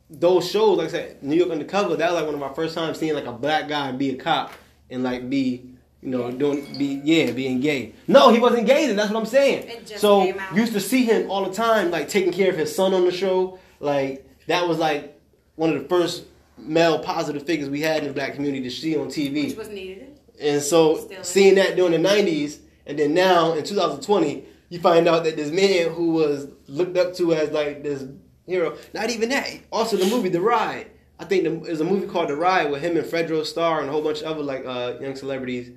those 0.09 0.49
shows, 0.51 0.77
like 0.77 0.89
I 0.89 0.91
said, 0.91 1.23
New 1.23 1.35
York 1.37 1.51
Undercover, 1.51 1.95
that 1.95 2.11
was 2.11 2.15
like 2.21 2.25
one 2.25 2.33
of 2.35 2.41
my 2.41 2.53
first 2.53 2.75
times 2.75 2.99
seeing 2.99 3.13
like 3.13 3.25
a 3.25 3.31
black 3.31 3.69
guy 3.69 3.91
be 3.93 4.09
a 4.11 4.15
cop 4.17 4.51
and 4.89 5.03
like 5.03 5.29
be, 5.29 5.63
you 6.01 6.09
know, 6.09 6.31
doing 6.31 6.77
be 6.77 7.01
yeah, 7.03 7.31
being 7.31 7.59
gay. 7.59 7.93
No, 8.07 8.31
he 8.31 8.39
wasn't 8.39 8.65
gay 8.65 8.87
then, 8.87 8.95
that's 8.95 9.11
what 9.11 9.19
I'm 9.19 9.25
saying. 9.25 9.85
So 9.85 10.23
used 10.53 10.73
to 10.73 10.79
see 10.79 11.05
him 11.05 11.29
all 11.29 11.45
the 11.45 11.53
time, 11.53 11.91
like 11.91 12.09
taking 12.09 12.33
care 12.33 12.49
of 12.49 12.57
his 12.57 12.75
son 12.75 12.93
on 12.93 13.05
the 13.05 13.11
show. 13.11 13.59
Like 13.79 14.27
that 14.47 14.67
was 14.67 14.77
like 14.77 15.19
one 15.55 15.75
of 15.75 15.81
the 15.81 15.87
first 15.87 16.25
male 16.57 16.99
positive 16.99 17.45
figures 17.45 17.69
we 17.69 17.81
had 17.81 18.01
in 18.01 18.07
the 18.07 18.13
black 18.13 18.33
community 18.33 18.63
to 18.63 18.71
see 18.71 18.97
on 18.97 19.07
TV. 19.07 19.49
Which 19.49 19.57
was 19.57 19.69
needed. 19.69 20.19
And 20.39 20.61
so 20.61 20.97
Still 20.97 21.23
seeing 21.23 21.55
that 21.55 21.75
during 21.75 22.01
the 22.01 22.09
'90s, 22.09 22.59
and 22.87 22.97
then 22.97 23.13
now 23.13 23.53
in 23.53 23.63
2020, 23.63 24.43
you 24.69 24.79
find 24.79 25.07
out 25.07 25.23
that 25.25 25.35
this 25.35 25.51
man 25.51 25.93
who 25.93 26.13
was 26.13 26.47
looked 26.67 26.97
up 26.97 27.13
to 27.15 27.33
as 27.33 27.51
like 27.51 27.83
this 27.83 28.05
hero, 28.47 28.75
not 28.93 29.11
even 29.11 29.29
that. 29.29 29.49
Also, 29.71 29.97
the 29.97 30.05
movie 30.05 30.29
The 30.29 30.41
Ride. 30.41 30.89
I 31.19 31.25
think 31.25 31.43
the, 31.43 31.49
there's 31.51 31.81
a 31.81 31.85
movie 31.85 32.07
called 32.07 32.29
The 32.29 32.35
Ride 32.35 32.71
with 32.71 32.81
him 32.81 32.97
and 32.97 33.05
Fredro 33.05 33.45
Starr 33.45 33.81
and 33.81 33.89
a 33.89 33.91
whole 33.91 34.01
bunch 34.01 34.21
of 34.21 34.25
other 34.25 34.41
like 34.41 34.65
uh, 34.65 34.95
young 34.99 35.15
celebrities. 35.15 35.71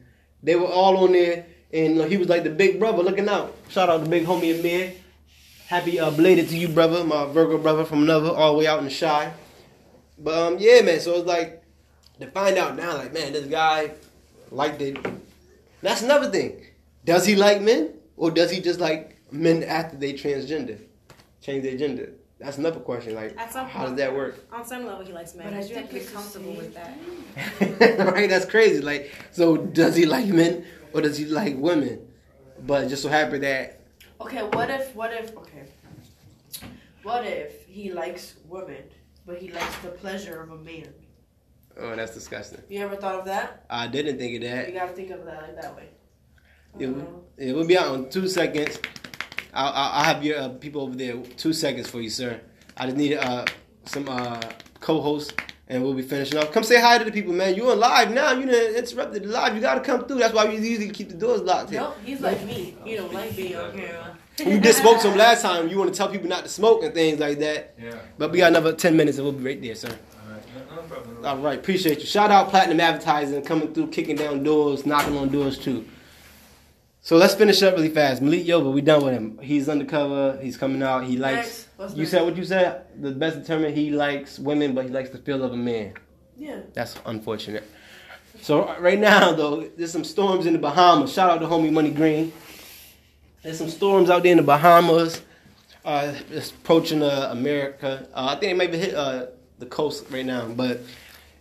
They 0.44 0.56
were 0.56 0.66
all 0.66 0.98
on 0.98 1.12
there, 1.12 1.46
and 1.72 2.04
he 2.04 2.18
was 2.18 2.28
like 2.28 2.44
the 2.44 2.50
big 2.50 2.78
brother 2.78 3.02
looking 3.02 3.28
out. 3.28 3.56
Shout 3.70 3.88
out 3.88 4.04
to 4.04 4.10
big 4.10 4.26
homie 4.26 4.58
Amir. 4.58 4.92
Happy 5.66 5.98
uh, 5.98 6.10
belated 6.10 6.50
to 6.50 6.56
you, 6.56 6.68
brother, 6.68 7.02
my 7.02 7.24
Virgo 7.24 7.56
brother 7.56 7.86
from 7.86 8.02
another, 8.02 8.28
all 8.28 8.52
the 8.52 8.58
way 8.58 8.66
out 8.66 8.78
in 8.80 8.84
the 8.84 8.94
Chi. 8.94 9.32
But 10.18 10.34
um, 10.34 10.56
yeah, 10.60 10.82
man. 10.82 11.00
So 11.00 11.14
it's 11.14 11.26
like 11.26 11.64
to 12.20 12.26
find 12.30 12.58
out 12.58 12.76
now, 12.76 12.94
like 12.98 13.14
man, 13.14 13.32
this 13.32 13.46
guy 13.46 13.92
liked 14.50 14.82
it. 14.82 14.98
That's 15.80 16.02
another 16.02 16.30
thing. 16.30 16.60
Does 17.06 17.24
he 17.24 17.36
like 17.36 17.62
men, 17.62 17.94
or 18.16 18.30
does 18.30 18.50
he 18.50 18.60
just 18.60 18.80
like 18.80 19.18
men 19.32 19.62
after 19.62 19.96
they 19.96 20.12
transgender, 20.12 20.78
change 21.40 21.64
their 21.64 21.78
gender? 21.78 22.10
That's 22.44 22.58
another 22.58 22.80
question. 22.80 23.14
Like, 23.14 23.34
At 23.38 23.50
some 23.52 23.66
how 23.66 23.86
does 23.86 23.94
that 23.96 24.14
work? 24.14 24.44
On 24.52 24.66
some 24.66 24.84
level, 24.84 25.04
he 25.04 25.12
likes 25.14 25.34
men. 25.34 25.46
But 25.46 25.54
I 25.54 25.60
But 25.60 25.70
you 25.70 25.76
have 25.76 25.88
to 25.88 25.94
be 25.94 26.00
it's 26.00 26.10
the 26.10 26.14
comfortable 26.14 26.52
with 26.52 26.74
that. 26.74 28.06
right? 28.12 28.28
That's 28.28 28.44
crazy. 28.44 28.82
Like, 28.82 29.10
so 29.30 29.56
does 29.56 29.96
he 29.96 30.04
like 30.04 30.26
men, 30.26 30.66
or 30.92 31.00
does 31.00 31.16
he 31.16 31.24
like 31.24 31.56
women? 31.56 32.06
But 32.66 32.88
just 32.88 33.02
so 33.02 33.08
happy 33.08 33.38
that 33.38 33.80
Okay, 34.20 34.42
what 34.42 34.70
if 34.70 34.94
what 34.94 35.12
if 35.12 35.34
okay. 35.36 35.64
What 37.02 37.24
if 37.26 37.66
he 37.66 37.92
likes 37.92 38.34
women, 38.46 38.82
but 39.26 39.38
he 39.38 39.50
likes 39.50 39.76
the 39.78 39.88
pleasure 39.88 40.42
of 40.42 40.50
a 40.50 40.56
man? 40.56 40.92
oh, 41.78 41.96
that's 41.96 42.12
disgusting. 42.14 42.62
You 42.68 42.80
ever 42.80 42.96
thought 42.96 43.16
of 43.18 43.24
that? 43.24 43.64
I 43.70 43.86
didn't 43.86 44.18
think 44.18 44.36
of 44.42 44.48
that. 44.50 44.68
You 44.68 44.74
gotta 44.74 44.92
think 44.92 45.10
of 45.10 45.24
that 45.24 45.42
like 45.42 45.60
that 45.60 45.76
way. 45.76 45.88
It, 46.78 46.88
Uh, 46.88 47.00
it 47.38 47.54
will 47.54 47.66
be 47.66 47.78
out 47.78 47.94
in 47.94 48.10
two 48.10 48.28
seconds. 48.28 48.78
I'll, 49.54 49.68
I'll 49.72 49.92
I'll 49.92 50.04
have 50.04 50.24
your 50.24 50.38
uh, 50.38 50.48
people 50.50 50.82
over 50.82 50.96
there. 50.96 51.16
Two 51.36 51.52
seconds 51.52 51.88
for 51.88 52.00
you, 52.00 52.10
sir. 52.10 52.40
I 52.76 52.86
just 52.86 52.96
need 52.96 53.14
uh, 53.16 53.44
some 53.84 54.08
uh, 54.08 54.40
co-hosts, 54.80 55.32
and 55.68 55.82
we'll 55.82 55.94
be 55.94 56.02
finishing 56.02 56.38
off. 56.38 56.52
Come 56.52 56.64
say 56.64 56.80
hi 56.80 56.98
to 56.98 57.04
the 57.04 57.12
people, 57.12 57.32
man. 57.32 57.54
You 57.54 57.70
on 57.70 57.78
live 57.78 58.10
now? 58.12 58.32
You 58.32 58.46
done 58.46 58.74
interrupted 58.74 59.22
the 59.22 59.28
live. 59.28 59.54
You 59.54 59.60
gotta 59.60 59.80
come 59.80 60.04
through. 60.06 60.18
That's 60.18 60.34
why 60.34 60.46
we 60.46 60.56
usually 60.56 60.90
keep 60.90 61.08
the 61.08 61.14
doors 61.14 61.40
locked 61.42 61.70
here. 61.70 61.80
no, 61.80 61.94
he's 62.04 62.20
like 62.20 62.44
me. 62.44 62.76
He 62.84 62.96
don't 62.96 63.12
like 63.12 63.36
being 63.36 63.56
on 63.56 63.72
camera. 63.72 64.18
You 64.38 64.58
did 64.58 64.74
smoke 64.74 65.00
some 65.00 65.16
last 65.16 65.42
time. 65.42 65.68
You 65.68 65.78
want 65.78 65.92
to 65.92 65.96
tell 65.96 66.08
people 66.08 66.28
not 66.28 66.42
to 66.42 66.48
smoke 66.48 66.82
and 66.82 66.92
things 66.92 67.20
like 67.20 67.38
that. 67.38 67.74
Yeah. 67.80 67.98
But 68.18 68.32
we 68.32 68.38
got 68.38 68.48
another 68.48 68.72
ten 68.72 68.96
minutes, 68.96 69.18
and 69.18 69.24
we'll 69.24 69.32
be 69.32 69.44
right 69.44 69.62
there, 69.62 69.76
sir. 69.76 69.88
All 69.88 70.32
right. 70.32 70.42
No, 70.68 70.76
no 70.76 70.82
problem. 70.82 71.24
All 71.24 71.38
right, 71.38 71.58
appreciate 71.58 72.00
you. 72.00 72.06
Shout 72.06 72.32
out 72.32 72.48
Platinum 72.50 72.80
Advertising 72.80 73.42
coming 73.42 73.72
through, 73.72 73.88
kicking 73.88 74.16
down 74.16 74.42
doors, 74.42 74.84
knocking 74.84 75.16
on 75.16 75.28
doors 75.28 75.56
too. 75.58 75.84
So 77.04 77.18
let's 77.18 77.34
finish 77.34 77.62
up 77.62 77.74
really 77.74 77.90
fast. 77.90 78.22
Malik 78.22 78.46
Yoba, 78.46 78.72
we 78.72 78.80
done 78.80 79.04
with 79.04 79.12
him. 79.12 79.36
He's 79.42 79.68
undercover. 79.68 80.38
He's 80.40 80.56
coming 80.56 80.82
out. 80.82 81.04
He 81.04 81.18
likes. 81.18 81.68
Next. 81.78 81.92
You 81.96 81.98
next? 81.98 82.10
said 82.10 82.22
what 82.24 82.34
you 82.34 82.44
said. 82.44 82.86
The 82.98 83.10
best 83.10 83.38
determined 83.38 83.76
he 83.76 83.90
likes 83.90 84.38
women, 84.38 84.74
but 84.74 84.86
he 84.86 84.90
likes 84.90 85.10
the 85.10 85.18
feel 85.18 85.44
of 85.44 85.52
a 85.52 85.56
man. 85.56 85.92
Yeah. 86.34 86.60
That's 86.72 86.96
unfortunate. 87.04 87.64
So 88.40 88.74
right 88.80 88.98
now 88.98 89.32
though, 89.32 89.68
there's 89.76 89.92
some 89.92 90.02
storms 90.02 90.46
in 90.46 90.54
the 90.54 90.58
Bahamas. 90.58 91.12
Shout 91.12 91.28
out 91.28 91.40
to 91.40 91.46
homie 91.46 91.70
Money 91.70 91.90
Green. 91.90 92.32
There's 93.42 93.58
some 93.58 93.68
storms 93.68 94.08
out 94.08 94.22
there 94.22 94.32
in 94.32 94.38
the 94.38 94.42
Bahamas. 94.42 95.20
Uh, 95.84 96.14
it's 96.30 96.52
approaching 96.52 97.02
uh, 97.02 97.28
America. 97.30 98.08
Uh, 98.14 98.28
I 98.28 98.40
think 98.40 98.40
they 98.40 98.54
maybe 98.54 98.78
hit 98.78 98.94
uh, 98.94 99.26
the 99.58 99.66
coast 99.66 100.06
right 100.08 100.24
now, 100.24 100.48
but 100.48 100.80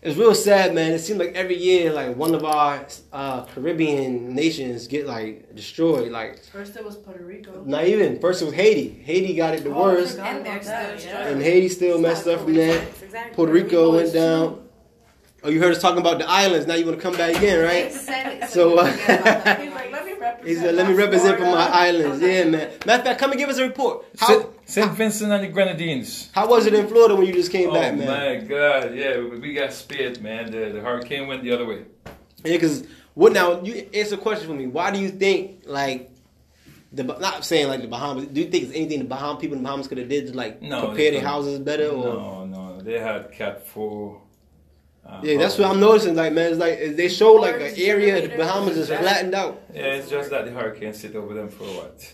it's 0.03 0.17
real 0.17 0.35
sad, 0.35 0.73
man. 0.75 0.91
It 0.91 0.99
seems 0.99 1.19
like 1.19 1.33
every 1.35 1.57
year, 1.57 1.91
like 1.93 2.15
one 2.15 2.33
of 2.35 2.43
our 2.43 2.85
uh, 3.11 3.45
Caribbean 3.45 4.33
nations 4.35 4.87
get 4.87 5.07
like 5.07 5.55
destroyed. 5.55 6.11
Like 6.11 6.43
First 6.45 6.75
it 6.75 6.83
was 6.83 6.95
Puerto 6.97 7.23
Rico. 7.23 7.63
not 7.65 7.85
even. 7.85 8.19
First 8.19 8.41
it 8.41 8.45
was 8.45 8.53
Haiti. 8.53 8.89
Haiti 9.03 9.33
got 9.35 9.53
it 9.55 9.63
the 9.63 9.69
Oh, 9.73 9.83
worst, 9.83 10.19
And 10.19 10.45
they're 10.45 10.61
still 10.61 10.73
yeah. 11.11 11.27
and 11.29 11.41
Haiti 11.41 11.69
still 11.69 11.99
messed 11.99 12.27
up 12.27 12.41
from 12.41 12.53
that. 12.55 12.81
Exactly. 13.01 13.35
Puerto 13.35 13.51
Rico 13.53 13.91
went 13.93 14.05
is 14.07 14.13
down. 14.13 14.59
Oh, 15.45 15.49
you 15.49 15.59
heard 15.59 15.73
us 15.75 15.81
talking 15.81 15.99
about 15.99 16.19
the 16.19 16.29
islands. 16.29 16.67
Now 16.67 16.75
you 16.75 16.85
want 16.85 16.97
to 16.97 17.01
come 17.03 17.17
back 17.17 17.35
again, 17.35 17.63
right? 17.65 17.87
Exactly. 17.87 18.47
So, 18.47 18.77
uh, 18.79 18.85
He's 18.85 19.07
like, 19.73 19.91
let 19.91 20.05
me 20.05 20.13
represent. 20.13 20.43
He 20.47 20.55
said, 20.55 20.75
"Let 20.75 20.87
me 20.87 20.93
represent 20.93 21.37
for 21.37 21.43
my 21.45 21.67
Florida." 21.67 21.75
islands." 21.75 22.21
Yeah, 22.21 22.43
man. 22.45 22.71
Matter 22.85 22.99
of 22.99 23.05
fact, 23.05 23.19
come 23.19 23.31
and 23.31 23.39
give 23.39 23.49
us 23.49 23.57
a 23.57 23.63
report. 23.67 24.05
How 24.17 24.52
St. 24.65 24.85
St. 24.87 24.91
Vincent 24.97 25.31
and 25.31 25.43
the 25.43 25.47
Grenadines. 25.49 26.29
how 26.33 26.47
was 26.47 26.65
it 26.65 26.73
in 26.73 26.87
Florida 26.87 27.15
when 27.15 27.25
you 27.27 27.33
just 27.33 27.51
came 27.51 27.69
Oh 27.69 27.73
back, 27.73 27.95
man? 27.95 28.07
Oh 28.07 28.39
my 28.39 28.47
God! 28.47 28.95
Yeah, 28.95 29.17
we- 29.19 29.39
we 29.39 29.53
got 29.53 29.73
spared, 29.73 30.21
man. 30.21 30.51
The, 30.51 30.71
the 30.71 30.81
hurricane 30.81 31.27
went 31.27 31.43
the 31.43 31.51
other 31.51 31.65
way. 31.65 31.85
Yeah, 32.43 32.53
because 32.53 32.85
what 33.13 33.33
now? 33.33 33.61
You 33.61 33.89
answer 33.93 34.15
a 34.15 34.17
question 34.17 34.47
for 34.47 34.53
me. 34.53 34.67
Why 34.67 34.91
do 34.91 34.99
you 34.99 35.09
think 35.09 35.63
like 35.65 36.09
the 36.91 37.03
not 37.03 37.43
saying 37.45 37.67
like 37.67 37.81
the 37.81 37.87
Bahamas? 37.87 38.25
Do 38.27 38.39
you 38.41 38.47
think 38.47 38.65
there's 38.65 38.75
anything 38.75 38.99
the 38.99 39.05
Bahamas 39.05 39.41
people 39.41 39.57
in 39.57 39.63
the 39.63 39.67
Bahamas 39.67 39.87
could 39.87 39.97
have 39.97 40.09
did 40.09 40.27
to 40.27 40.33
like 40.33 40.61
No, 40.61 40.87
prepare 40.87 41.11
their 41.11 41.21
houses 41.21 41.59
better? 41.59 41.87
Or 41.89 42.03
No, 42.15 42.45
no. 42.45 42.81
they 42.81 42.99
had 42.99 43.31
Cat 43.31 43.67
Four. 43.67 44.21
Uh, 45.05 45.19
Yeah, 45.23 45.37
that's 45.37 45.57
what 45.57 45.69
I'm 45.69 45.81
noticing. 45.81 46.15
Like, 46.15 46.31
man, 46.33 46.51
it's 46.51 46.59
like 46.59 46.95
they 46.95 47.09
show 47.09 47.33
like 47.33 47.55
an 47.55 47.73
area 47.77 48.21
the 48.27 48.35
Bahamas 48.37 48.77
is 48.77 48.87
flattened 48.87 49.35
out. 49.35 49.61
Yeah, 49.73 49.95
it's 49.95 50.09
just 50.09 50.29
that 50.29 50.45
the 50.45 50.51
hurricane 50.51 50.93
sit 50.93 51.15
over 51.15 51.33
them 51.33 51.49
for 51.49 51.65
what 51.65 52.13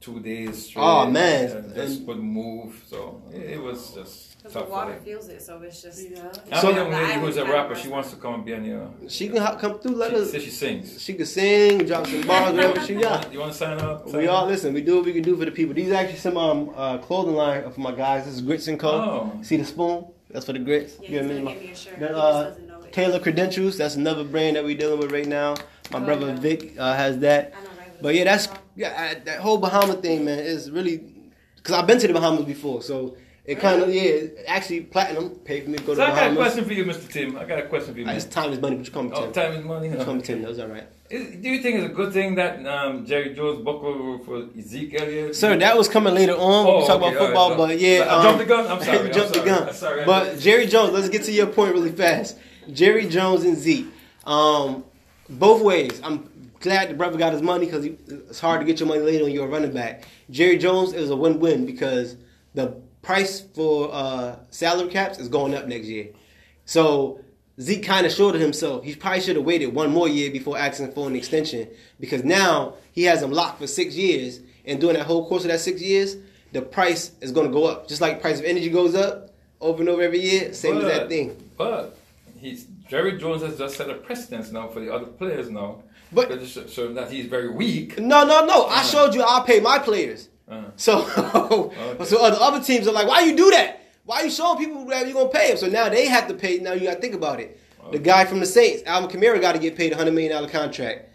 two 0.00 0.18
days 0.20 0.66
straight. 0.66 0.82
Oh, 0.82 1.08
man. 1.10 1.50
and 1.50 1.74
just 1.74 1.98
And- 1.98 2.06
wouldn't 2.06 2.24
move. 2.26 2.82
So 2.88 3.22
it, 3.32 3.42
it 3.54 3.62
was 3.62 3.92
just 3.94 4.38
Because 4.42 4.54
the 4.54 4.64
water 4.64 4.98
feels 5.04 5.28
it, 5.28 5.42
so 5.42 5.60
it's 5.62 5.82
just. 5.82 6.10
Yeah. 6.10 6.32
I 6.50 6.60
So- 6.60 6.72
have 6.72 6.86
a 6.86 6.90
young 6.90 6.92
lady 7.08 7.20
who's 7.20 7.36
a 7.36 7.44
rapper. 7.44 7.74
She 7.74 7.88
wants 7.88 8.10
to 8.10 8.16
come 8.16 8.34
and 8.34 8.44
be 8.44 8.54
on 8.54 8.64
your. 8.64 8.88
She 9.08 9.28
can 9.28 9.36
ho- 9.38 9.56
come 9.56 9.78
through. 9.78 9.96
Let 9.96 10.10
She, 10.12 10.16
her. 10.18 10.24
say 10.24 10.38
she 10.40 10.50
sings. 10.50 11.02
She 11.02 11.12
can 11.14 11.26
sing, 11.26 11.84
drop 11.86 12.06
some 12.06 12.22
bars, 12.26 12.52
whatever 12.54 12.80
she 12.86 12.94
You 12.94 13.02
got. 13.02 13.20
want, 13.24 13.32
you 13.34 13.40
want 13.40 13.52
to 13.52 13.58
sign 13.58 13.78
up? 13.78 14.08
Sign 14.08 14.20
We 14.20 14.26
all 14.28 14.44
up? 14.44 14.48
listen. 14.48 14.72
We 14.72 14.80
do 14.80 14.96
what 14.96 15.04
we 15.04 15.12
can 15.12 15.22
do 15.22 15.36
for 15.36 15.44
the 15.44 15.50
people. 15.50 15.74
These 15.74 15.90
are 15.92 15.96
actually 15.96 16.18
some 16.18 16.36
um 16.38 16.70
uh, 16.74 16.96
clothing 16.98 17.34
line 17.34 17.70
for 17.70 17.80
my 17.80 17.92
guys. 17.92 18.24
This 18.24 18.34
is 18.36 18.40
Grits 18.42 18.66
and 18.68 18.80
Co. 18.80 18.90
Oh. 18.90 19.42
See 19.42 19.56
the 19.58 19.64
spoon? 19.66 20.06
That's 20.30 20.46
for 20.46 20.52
the 20.54 20.60
grits. 20.60 20.94
Yeah, 21.02 21.08
You 21.10 21.22
know 21.22 21.22
he's 21.22 21.28
what 21.28 21.34
I 21.34 21.34
gonna 21.34 21.44
mean? 21.44 21.54
give 21.54 21.62
me 21.66 21.72
a 21.72 21.76
shirt. 21.76 21.98
Then, 22.00 22.14
uh, 22.14 22.54
know 22.68 22.80
it. 22.84 22.92
Taylor 22.92 23.18
Credentials. 23.18 23.76
That's 23.76 23.96
another 23.96 24.24
brand 24.24 24.56
that 24.56 24.64
we're 24.64 24.76
dealing 24.78 25.00
with 25.00 25.10
right 25.12 25.26
now. 25.26 25.56
My 25.90 25.98
Oh, 26.00 26.04
brother 26.04 26.28
yeah. 26.28 26.36
Vic 26.36 26.74
uh, 26.78 26.94
has 26.94 27.18
that. 27.18 27.52
I 27.58 27.64
know. 27.64 27.70
But 28.00 28.14
yeah, 28.14 28.24
that's 28.24 28.48
yeah. 28.80 28.94
I, 29.10 29.14
that 29.26 29.38
whole 29.40 29.58
Bahama 29.58 29.94
thing, 29.94 30.24
man, 30.24 30.38
is 30.38 30.70
really 30.70 30.96
because 31.56 31.74
I've 31.76 31.86
been 31.86 31.98
to 31.98 32.06
the 32.08 32.14
Bahamas 32.14 32.44
before, 32.44 32.82
so 32.82 33.16
it 33.44 33.58
kind 33.58 33.82
of 33.82 33.92
yeah. 33.94 34.26
Actually, 34.46 34.80
platinum 34.82 35.30
paid 35.48 35.64
for 35.64 35.70
me 35.70 35.78
to 35.78 35.84
go 35.84 35.92
to 35.94 35.96
So 35.96 36.02
I 36.04 36.08
got 36.08 36.12
a 36.12 36.20
Bahamas. 36.34 36.36
question 36.38 36.64
for 36.64 36.72
you, 36.72 36.84
Mr. 36.84 37.08
Tim. 37.14 37.36
I 37.36 37.44
got 37.44 37.58
a 37.58 37.66
question 37.72 37.92
for 37.94 37.98
you, 38.00 38.04
Uh, 38.06 38.08
man. 38.08 38.16
It's 38.16 38.26
time 38.26 38.52
is 38.52 38.60
money, 38.60 38.76
but 38.76 38.86
you 38.86 38.92
call 38.92 39.02
me 39.04 39.10
Oh, 39.14 39.22
Tim. 39.24 39.32
time 39.32 39.52
is 39.54 39.64
money. 39.64 39.88
You 39.90 39.96
huh? 39.98 40.04
call 40.04 40.14
me 40.14 40.22
Tim. 40.22 40.42
That's 40.42 40.58
all 40.58 40.68
right. 40.68 40.86
Is- 41.10 41.36
Do 41.42 41.48
you 41.50 41.60
think 41.62 41.76
it's 41.80 41.86
a 41.92 41.94
good 42.00 42.12
thing 42.12 42.36
that 42.36 42.64
um, 42.66 43.04
Jerry 43.04 43.34
Jones 43.34 43.64
buckled 43.64 44.24
for 44.24 44.48
Zeke 44.60 44.94
Elliott? 45.00 45.34
Sir, 45.34 45.56
that 45.56 45.76
was 45.76 45.88
coming 45.88 46.14
later 46.14 46.34
on. 46.34 46.66
Oh, 46.66 46.80
we 46.80 46.86
talk 46.86 47.00
okay, 47.02 47.08
about 47.08 47.18
football, 47.18 47.42
all 47.42 47.50
right, 47.50 47.58
so- 47.58 47.66
but 47.66 47.80
yeah, 47.80 48.04
I 48.08 48.16
um, 48.18 48.22
jumped 48.22 48.38
the 48.38 48.44
gun. 48.46 48.66
I'm 48.70 48.82
sorry. 48.82 48.98
I'm 49.08 49.12
jumped 49.12 49.34
the 49.34 49.40
gun. 49.44 49.68
I'm 49.68 49.74
sorry. 49.86 50.04
But 50.06 50.38
Jerry 50.38 50.66
Jones, 50.66 50.92
let's 50.92 51.08
get 51.08 51.24
to 51.24 51.32
your 51.32 51.46
point 51.48 51.74
really 51.74 51.92
fast. 51.92 52.38
Jerry 52.72 53.06
Jones 53.08 53.42
and 53.44 53.56
Zeke, 53.58 53.86
um, 54.24 54.84
both 55.28 55.60
ways. 55.62 56.00
I'm 56.04 56.29
glad 56.60 56.90
the 56.90 56.94
brother 56.94 57.18
got 57.18 57.32
his 57.32 57.42
money 57.42 57.66
because 57.66 57.84
it's 57.84 58.40
hard 58.40 58.60
to 58.60 58.66
get 58.66 58.78
your 58.78 58.88
money 58.88 59.00
later 59.00 59.24
when 59.24 59.32
you're 59.32 59.46
a 59.46 59.50
running 59.50 59.72
back. 59.72 60.06
Jerry 60.30 60.58
Jones 60.58 60.92
is 60.92 61.10
a 61.10 61.16
win-win 61.16 61.66
because 61.66 62.16
the 62.54 62.80
price 63.02 63.40
for 63.40 63.90
uh, 63.92 64.36
salary 64.50 64.90
caps 64.90 65.18
is 65.18 65.28
going 65.28 65.54
up 65.54 65.66
next 65.66 65.86
year. 65.86 66.08
So 66.66 67.20
Zeke 67.60 67.82
kind 67.82 68.06
of 68.06 68.12
shorted 68.12 68.40
himself. 68.40 68.84
He 68.84 68.94
probably 68.94 69.20
should 69.20 69.36
have 69.36 69.44
waited 69.44 69.74
one 69.74 69.90
more 69.90 70.08
year 70.08 70.30
before 70.30 70.56
asking 70.56 70.92
for 70.92 71.08
an 71.08 71.16
extension 71.16 71.68
because 71.98 72.24
now 72.24 72.74
he 72.92 73.04
has 73.04 73.22
him 73.22 73.32
locked 73.32 73.58
for 73.58 73.66
six 73.66 73.96
years. 73.96 74.40
And 74.64 74.80
during 74.80 74.96
that 74.96 75.06
whole 75.06 75.26
course 75.26 75.44
of 75.44 75.50
that 75.50 75.60
six 75.60 75.80
years, 75.80 76.16
the 76.52 76.62
price 76.62 77.12
is 77.20 77.32
going 77.32 77.46
to 77.46 77.52
go 77.52 77.64
up. 77.64 77.88
Just 77.88 78.00
like 78.00 78.16
the 78.16 78.20
price 78.20 78.38
of 78.38 78.44
energy 78.44 78.68
goes 78.68 78.94
up 78.94 79.30
over 79.60 79.80
and 79.80 79.88
over 79.88 80.02
every 80.02 80.20
year, 80.20 80.52
same 80.52 80.78
as 80.78 80.84
that 80.84 81.08
thing. 81.08 81.50
But 81.56 81.96
he's 82.38 82.66
Jerry 82.88 83.18
Jones 83.18 83.42
has 83.42 83.58
just 83.58 83.76
set 83.76 83.88
a 83.88 83.94
precedence 83.94 84.50
now 84.50 84.68
for 84.68 84.80
the 84.80 84.92
other 84.92 85.06
players 85.06 85.48
now. 85.50 85.82
But- 86.12 86.46
so, 86.46 86.66
so 86.66 86.92
that 86.94 87.10
he's 87.10 87.26
very 87.26 87.48
weak. 87.50 87.98
No, 87.98 88.24
no, 88.24 88.44
no. 88.44 88.64
I 88.64 88.80
Uh. 88.80 88.82
showed 88.82 89.14
you 89.14 89.22
I'll 89.22 89.42
pay 89.44 89.60
my 89.60 89.78
players. 89.78 90.28
Uh, 90.50 90.62
So, 90.76 91.04
so 92.04 92.20
other, 92.22 92.38
other 92.40 92.62
teams 92.64 92.88
are 92.88 92.92
like, 92.92 93.06
why 93.06 93.20
you 93.20 93.36
do 93.36 93.50
that? 93.50 93.76
Why 94.04 94.22
you 94.22 94.30
showing 94.30 94.58
people 94.58 94.84
that 94.86 95.06
you're 95.06 95.14
gonna 95.14 95.28
pay 95.28 95.48
them? 95.48 95.56
So 95.58 95.68
now 95.68 95.88
they 95.88 96.06
have 96.06 96.26
to 96.28 96.34
pay. 96.34 96.58
Now 96.58 96.72
you 96.72 96.82
got 96.88 96.94
to 96.94 97.00
think 97.00 97.14
about 97.14 97.38
it. 97.40 97.58
The 97.92 97.98
guy 97.98 98.24
from 98.24 98.40
the 98.40 98.46
Saints, 98.46 98.82
Alvin 98.86 99.10
Kamara, 99.10 99.40
got 99.40 99.52
to 99.52 99.58
get 99.58 99.76
paid 99.76 99.92
a 99.92 99.96
hundred 99.96 100.12
million 100.14 100.32
dollar 100.32 100.48
contract. 100.48 101.08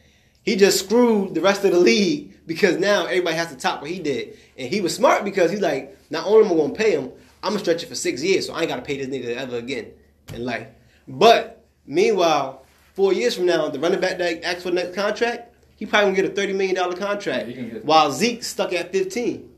He 0.43 0.55
just 0.55 0.79
screwed 0.85 1.33
the 1.33 1.41
rest 1.41 1.63
of 1.65 1.71
the 1.71 1.79
league 1.79 2.37
because 2.45 2.77
now 2.77 3.05
everybody 3.05 3.35
has 3.35 3.49
to 3.49 3.55
top 3.57 3.81
what 3.81 3.89
he 3.89 3.99
did, 3.99 4.37
and 4.57 4.69
he 4.69 4.79
was 4.81 4.93
smart 4.95 5.23
because 5.25 5.51
he's 5.51 5.61
like, 5.61 5.97
not 6.09 6.25
only 6.27 6.45
am 6.45 6.53
I 6.53 6.55
gonna 6.55 6.73
pay 6.73 6.91
him, 6.91 7.11
I'm 7.43 7.51
gonna 7.51 7.59
stretch 7.59 7.83
it 7.83 7.87
for 7.87 7.95
six 7.95 8.21
years, 8.23 8.45
so 8.47 8.53
I 8.53 8.59
ain't 8.61 8.69
gotta 8.69 8.81
pay 8.81 8.97
this 9.03 9.07
nigga 9.07 9.35
ever 9.35 9.57
again 9.57 9.87
in 10.33 10.45
life. 10.45 10.67
But 11.07 11.65
meanwhile, 11.85 12.64
four 12.95 13.13
years 13.13 13.35
from 13.35 13.45
now, 13.45 13.69
the 13.69 13.79
running 13.79 13.99
back 13.99 14.17
that 14.17 14.43
asks 14.43 14.63
for 14.63 14.69
the 14.69 14.75
next 14.75 14.95
contract, 14.95 15.53
he 15.75 15.85
probably 15.85 16.11
gonna 16.11 16.23
get 16.23 16.31
a 16.31 16.35
thirty 16.35 16.53
million 16.53 16.75
dollar 16.75 16.95
contract, 16.95 17.47
Yeah, 17.47 17.53
he 17.53 17.53
can 17.53 17.69
get- 17.69 17.85
while 17.85 18.11
Zeke 18.11 18.43
stuck 18.43 18.73
at 18.73 18.91
fifteen. 18.91 19.49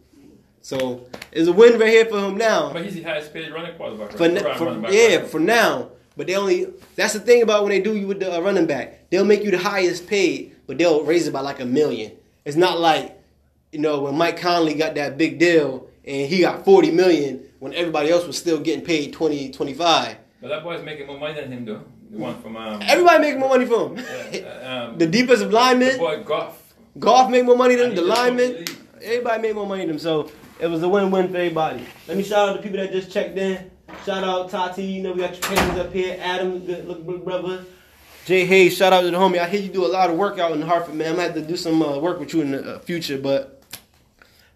So 0.62 1.08
it's 1.32 1.48
a 1.48 1.54
win 1.54 1.80
right 1.80 1.90
here 1.90 2.06
for 2.06 2.20
him 2.20 2.36
now. 2.38 2.74
but 2.74 2.84
he's 2.84 2.96
the 2.96 3.04
highest 3.04 3.34
paid 3.34 3.52
running 3.54 3.76
quarterback. 3.78 4.12
For, 4.12 4.28
right? 4.28 4.38
n- 4.38 4.44
Running 4.44 4.82
back, 4.82 4.92
yeah, 4.92 5.16
right? 5.18 5.28
for 5.28 5.40
now. 5.40 5.90
But 6.18 6.28
they 6.28 6.36
only 6.36 6.68
that's 6.96 7.14
the 7.14 7.20
thing 7.20 7.42
about 7.44 7.64
when 7.64 7.70
they 7.72 7.80
do 7.80 7.96
you 7.96 8.08
with 8.08 8.20
the 8.20 8.36
uh, 8.36 8.42
running 8.42 8.66
back. 8.66 9.10
They'll 9.10 9.24
make 9.24 9.44
you 9.44 9.52
the 9.52 9.60
highest 9.60 10.08
paid, 10.08 10.56
but 10.66 10.78
they'll 10.78 11.04
raise 11.04 11.28
it 11.28 11.32
by 11.32 11.42
like 11.42 11.60
a 11.60 11.66
million. 11.66 12.12
It's 12.44 12.58
not 12.58 12.80
like 12.80 13.18
you 13.72 13.80
know 13.80 14.02
when 14.02 14.18
Mike 14.18 14.38
Conley 14.42 14.74
got 14.74 14.96
that 14.96 15.18
big 15.18 15.38
deal 15.40 15.88
and 16.06 16.28
he 16.28 16.40
got 16.42 16.66
40 16.66 16.92
million 16.92 17.44
when 17.60 17.74
everybody 17.74 18.10
else 18.10 18.26
was 18.26 18.38
still 18.38 18.60
getting 18.60 18.84
paid 18.84 19.14
20, 19.14 19.52
25. 19.52 20.16
But 20.42 20.48
that 20.50 20.64
boy's 20.64 20.84
making 20.84 21.06
more 21.08 21.20
money 21.20 21.34
than 21.40 21.52
him, 21.52 21.66
though. 21.66 21.82
The 22.10 22.18
one 22.18 22.42
from 22.42 22.56
um, 22.56 22.80
Everybody 22.84 23.20
make 23.20 23.38
more 23.38 23.50
money 23.50 23.66
for 23.66 23.90
him. 23.90 24.06
yeah, 24.32 24.86
um, 24.90 24.98
the 24.98 25.08
defensive 25.08 25.50
the 25.52 25.56
linemen, 25.56 25.98
boy 25.98 26.24
Goff. 26.24 26.74
golf 26.98 27.30
make 27.30 27.44
more 27.46 27.58
money 27.58 27.76
than 27.76 27.96
the 27.96 28.02
he 28.02 28.08
just 28.08 28.20
linemen. 28.20 28.56
took 28.56 28.66
the 28.66 28.72
lead. 28.74 29.04
Everybody 29.04 29.42
made 29.42 29.56
more 29.56 29.68
money 29.68 29.82
than 29.82 29.90
them. 29.90 30.00
So 30.00 30.32
it 30.60 30.68
was 30.68 30.82
a 30.84 30.88
win-win 30.90 31.30
for 31.30 31.36
everybody. 31.38 31.84
Let 32.08 32.18
me 32.18 32.24
shout 32.24 32.50
out 32.50 32.56
the 32.58 32.62
people 32.64 32.78
that 32.80 32.92
just 32.92 33.12
checked 33.12 33.38
in. 33.38 33.70
Shout 34.06 34.24
out 34.24 34.50
Tati, 34.50 34.84
you 34.84 35.04
know 35.04 35.14
we 35.14 35.20
got 35.20 35.32
your 35.34 35.42
paintings 35.42 35.80
up 35.80 35.94
here. 35.94 36.18
Adam, 36.22 36.66
good 36.66 36.88
look 36.88 37.06
big 37.06 37.24
brother. 37.24 37.66
Jay 38.26 38.46
Hayes, 38.46 38.76
shout 38.76 38.92
out 38.92 39.02
to 39.02 39.12
the 39.12 39.18
homie. 39.18 39.40
I 39.40 39.48
hear 39.48 39.62
you 39.62 39.70
do 39.70 39.86
a 39.86 39.88
lot 39.88 40.10
of 40.10 40.18
work 40.18 40.38
out 40.40 40.52
in 40.52 40.62
Hartford, 40.62 40.96
man. 40.96 41.12
I'm 41.12 41.16
gonna 41.16 41.28
have 41.28 41.36
to 41.36 41.42
do 41.42 41.56
some 41.56 41.82
uh, 41.82 41.98
work 41.98 42.20
with 42.20 42.34
you 42.34 42.42
in 42.42 42.52
the 42.52 42.76
uh, 42.76 42.80
future, 42.80 43.18
but 43.18 43.64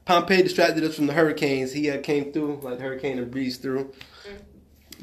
Pompey 0.05 0.41
distracted 0.41 0.83
us 0.83 0.95
from 0.95 1.07
the 1.07 1.13
hurricanes. 1.13 1.71
He 1.71 1.89
uh, 1.89 2.01
came 2.01 2.33
through 2.33 2.59
like 2.63 2.77
the 2.79 2.83
hurricane 2.83 3.17
and 3.17 3.31
breezed 3.31 3.61
through. 3.61 3.93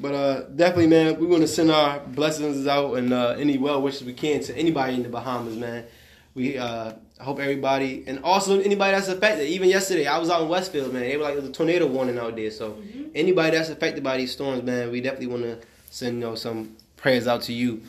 But 0.01 0.15
uh, 0.15 0.41
definitely, 0.55 0.87
man, 0.87 1.19
we 1.19 1.27
want 1.27 1.43
to 1.43 1.49
send 1.49 1.71
our 1.71 1.99
blessings 2.01 2.67
out 2.67 2.95
and 2.95 3.13
uh, 3.13 3.35
any 3.39 3.59
well 3.59 3.83
wishes 3.83 4.05
we 4.05 4.13
can 4.13 4.41
to 4.43 4.57
anybody 4.57 4.95
in 4.95 5.03
the 5.03 5.09
Bahamas, 5.09 5.57
man. 5.57 5.87
We 6.35 6.57
uh, 6.57 6.93
hope 7.21 7.41
everybody, 7.41 8.05
and 8.07 8.21
also 8.23 8.61
anybody 8.61 8.93
that's 8.93 9.09
affected. 9.09 9.49
Even 9.49 9.69
yesterday, 9.69 10.07
I 10.07 10.19
was 10.19 10.31
out 10.31 10.43
in 10.43 10.49
Westfield, 10.49 10.93
man. 10.93 11.03
They 11.03 11.17
were 11.17 11.25
like, 11.25 11.35
there's 11.35 11.49
a 11.49 11.53
tornado 11.53 11.87
warning 11.87 12.19
out 12.19 12.37
there. 12.37 12.51
So 12.53 12.81
anybody 13.15 13.57
that's 13.57 13.71
affected 13.71 14.05
by 14.05 14.19
these 14.19 14.31
storms, 14.31 14.63
man, 14.63 14.93
we 14.93 15.01
definitely 15.01 15.27
want 15.29 15.43
to 15.43 15.59
send 15.91 16.15
you 16.15 16.21
know 16.21 16.35
some 16.37 16.77
prayers 16.97 17.27
out 17.27 17.43
to 17.43 17.53
you. 17.53 17.83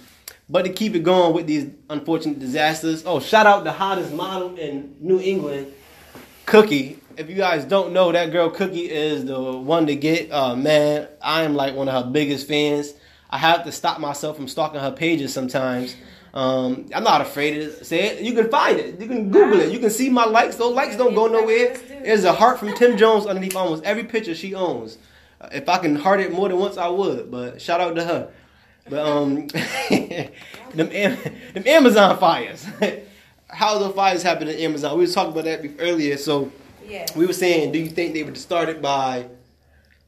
But 0.49 0.63
to 0.63 0.69
keep 0.71 0.95
it 0.95 1.03
going 1.03 1.35
with 1.35 1.45
these 1.45 1.69
unfortunate 1.91 2.39
disasters, 2.39 3.03
oh, 3.05 3.19
shout 3.19 3.45
out 3.45 3.63
the 3.63 3.71
hottest 3.71 4.11
model 4.13 4.55
in 4.55 4.95
New 4.99 5.19
England, 5.19 5.71
Cookie. 6.47 6.98
If 7.19 7.29
you 7.29 7.35
guys 7.35 7.65
don't 7.65 7.91
know, 7.91 8.13
that 8.13 8.31
girl 8.31 8.49
Cookie 8.49 8.89
is 8.89 9.25
the 9.25 9.37
one 9.37 9.87
to 9.87 9.95
get. 9.97 10.31
Uh, 10.31 10.55
man, 10.55 11.05
I 11.21 11.41
am 11.41 11.53
like 11.53 11.75
one 11.75 11.89
of 11.89 12.05
her 12.05 12.09
biggest 12.09 12.47
fans. 12.47 12.93
I 13.29 13.37
have 13.37 13.65
to 13.65 13.73
stop 13.73 13.99
myself 13.99 14.37
from 14.37 14.47
stalking 14.47 14.79
her 14.79 14.93
pages 14.93 15.33
sometimes. 15.33 15.97
Um, 16.33 16.85
I'm 16.95 17.03
not 17.03 17.19
afraid 17.19 17.55
to 17.55 17.83
say 17.83 18.07
it. 18.07 18.21
You 18.21 18.33
can 18.35 18.49
find 18.49 18.79
it. 18.79 19.01
You 19.01 19.07
can 19.07 19.31
Google 19.31 19.59
it. 19.59 19.73
You 19.73 19.79
can 19.79 19.89
see 19.89 20.09
my 20.09 20.23
likes. 20.23 20.55
Those 20.55 20.73
likes 20.73 20.95
don't 20.95 21.13
go 21.13 21.27
nowhere. 21.27 21.75
There's 22.03 22.23
a 22.23 22.31
heart 22.31 22.57
from 22.57 22.73
Tim 22.73 22.95
Jones 22.95 23.25
underneath 23.25 23.53
almost 23.53 23.83
every 23.83 24.05
picture 24.05 24.33
she 24.33 24.55
owns. 24.55 24.97
If 25.51 25.67
I 25.67 25.79
can 25.79 25.97
heart 25.97 26.21
it 26.21 26.31
more 26.31 26.47
than 26.47 26.57
once, 26.57 26.77
I 26.77 26.87
would. 26.87 27.29
But 27.29 27.61
shout 27.61 27.81
out 27.81 27.97
to 27.97 28.05
her. 28.05 28.31
But 28.89 29.05
um, 29.05 29.47
them 30.73 30.87
them 30.87 31.63
Amazon 31.65 32.17
fires. 32.17 32.65
How 33.49 33.77
the 33.77 33.89
fires 33.89 34.23
happen 34.23 34.47
in 34.47 34.57
Amazon? 34.59 34.93
We 34.93 35.01
was 35.01 35.13
talking 35.13 35.33
about 35.33 35.43
that 35.43 35.69
earlier. 35.79 36.15
So 36.15 36.53
Yeah. 36.89 37.05
we 37.15 37.25
were 37.25 37.33
saying, 37.33 37.71
do 37.71 37.79
you 37.79 37.89
think 37.89 38.13
they 38.13 38.23
were 38.23 38.35
started 38.35 38.81
by 38.81 39.27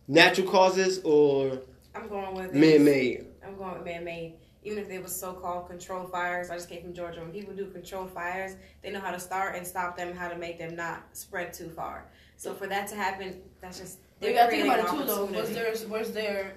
natural 0.08 0.48
causes 0.48 1.00
or 1.04 1.62
I'm 1.96 2.08
going 2.08 2.34
with 2.36 2.54
man-made? 2.54 3.26
I'm 3.46 3.56
going 3.58 3.74
with 3.76 3.86
man-made. 3.86 4.34
Even 4.64 4.78
if 4.80 4.88
they 4.88 5.00
were 5.00 5.08
so-called 5.08 5.68
controlled 5.68 6.12
fires, 6.12 6.50
I 6.52 6.56
just 6.56 6.70
came 6.70 6.82
from 6.84 6.94
Georgia. 6.94 7.22
When 7.22 7.32
people 7.32 7.54
do 7.56 7.66
controlled 7.68 8.12
fires, 8.12 8.56
they 8.84 8.92
know 8.92 9.00
how 9.00 9.12
to 9.12 9.20
start 9.20 9.56
and 9.56 9.66
stop 9.66 9.98
them, 9.98 10.16
how 10.16 10.28
to 10.30 10.38
make 10.38 10.60
them 10.60 10.76
not 10.76 11.04
spread 11.14 11.52
too 11.54 11.70
far. 11.70 12.06
So 12.38 12.54
for 12.54 12.68
that 12.68 12.88
to 12.90 12.96
happen, 12.96 13.42
that's 13.60 13.80
just 13.80 13.98
You 14.22 14.28
they're 14.28 14.34
gotta 14.36 14.52
think 14.52 14.66
about 14.66 14.80
it 14.80 14.86
an 14.90 14.98
too, 15.00 15.06
though. 15.06 15.26
Was 15.26 15.50
there 15.54 15.74
was 15.90 16.12
there 16.12 16.54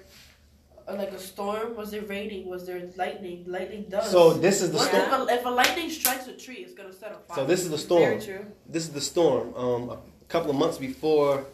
uh, 0.87 0.93
like 0.95 1.11
a 1.11 1.19
storm? 1.19 1.75
Was 1.75 1.89
there 1.89 2.03
raining? 2.03 2.47
Was 2.47 2.67
there 2.67 2.89
lightning? 2.95 3.43
Lightning 3.47 3.85
does. 3.89 4.11
So 4.11 4.33
this 4.33 4.61
is 4.61 4.71
the 4.71 4.77
What 4.77 4.87
storm. 4.89 5.03
if, 5.23 5.29
a, 5.29 5.33
if 5.39 5.45
a 5.45 5.49
lightning 5.49 5.89
strikes 5.89 6.27
a 6.27 6.33
tree, 6.33 6.57
it's 6.57 6.73
gonna 6.75 6.93
set 6.93 7.11
a 7.11 7.15
fire. 7.15 7.37
So 7.37 7.45
this 7.45 7.61
is 7.61 7.71
the 7.71 7.77
storm. 7.79 8.01
Very 8.03 8.21
storm. 8.21 8.37
true. 8.43 8.51
This 8.69 8.83
is 8.83 8.93
the 8.93 9.01
storm. 9.01 9.53
Um, 9.55 9.89
a 9.89 9.97
couple 10.35 10.51
of 10.51 10.57
months 10.57 10.77
before 10.77 11.45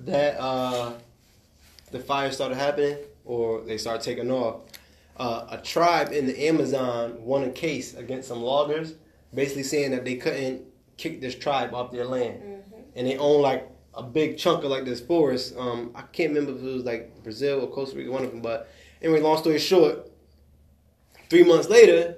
that, 0.00 0.40
uh, 0.40 0.94
the 1.90 1.98
fire 1.98 2.30
started 2.30 2.54
happening, 2.54 2.96
or 3.26 3.60
they 3.60 3.76
started 3.76 4.02
taking 4.02 4.30
off. 4.30 4.62
Uh, 5.18 5.46
a 5.50 5.58
tribe 5.58 6.12
in 6.12 6.26
the 6.26 6.46
Amazon 6.48 7.22
won 7.22 7.44
a 7.44 7.50
case 7.50 7.94
against 7.94 8.28
some 8.28 8.40
loggers, 8.42 8.94
basically 9.34 9.62
saying 9.62 9.90
that 9.90 10.06
they 10.06 10.16
couldn't 10.16 10.62
kick 10.96 11.20
this 11.20 11.34
tribe 11.34 11.74
off 11.74 11.92
their 11.92 12.06
land, 12.06 12.40
and 12.94 13.06
they 13.06 13.18
own 13.18 13.42
like 13.42 13.68
a 13.92 14.02
big 14.02 14.38
chunk 14.38 14.64
of 14.64 14.70
like 14.70 14.86
this 14.86 15.00
forest. 15.00 15.54
Um, 15.58 15.90
I 15.94 16.00
can't 16.00 16.30
remember 16.30 16.58
if 16.58 16.64
it 16.66 16.74
was 16.74 16.84
like 16.84 17.22
Brazil 17.22 17.60
or 17.60 17.68
Costa 17.68 17.98
Rica, 17.98 18.10
one 18.10 18.24
of 18.24 18.30
them. 18.30 18.40
But 18.40 18.70
anyway, 19.02 19.20
long 19.20 19.36
story 19.36 19.58
short, 19.58 20.10
three 21.28 21.44
months 21.44 21.68
later, 21.68 22.16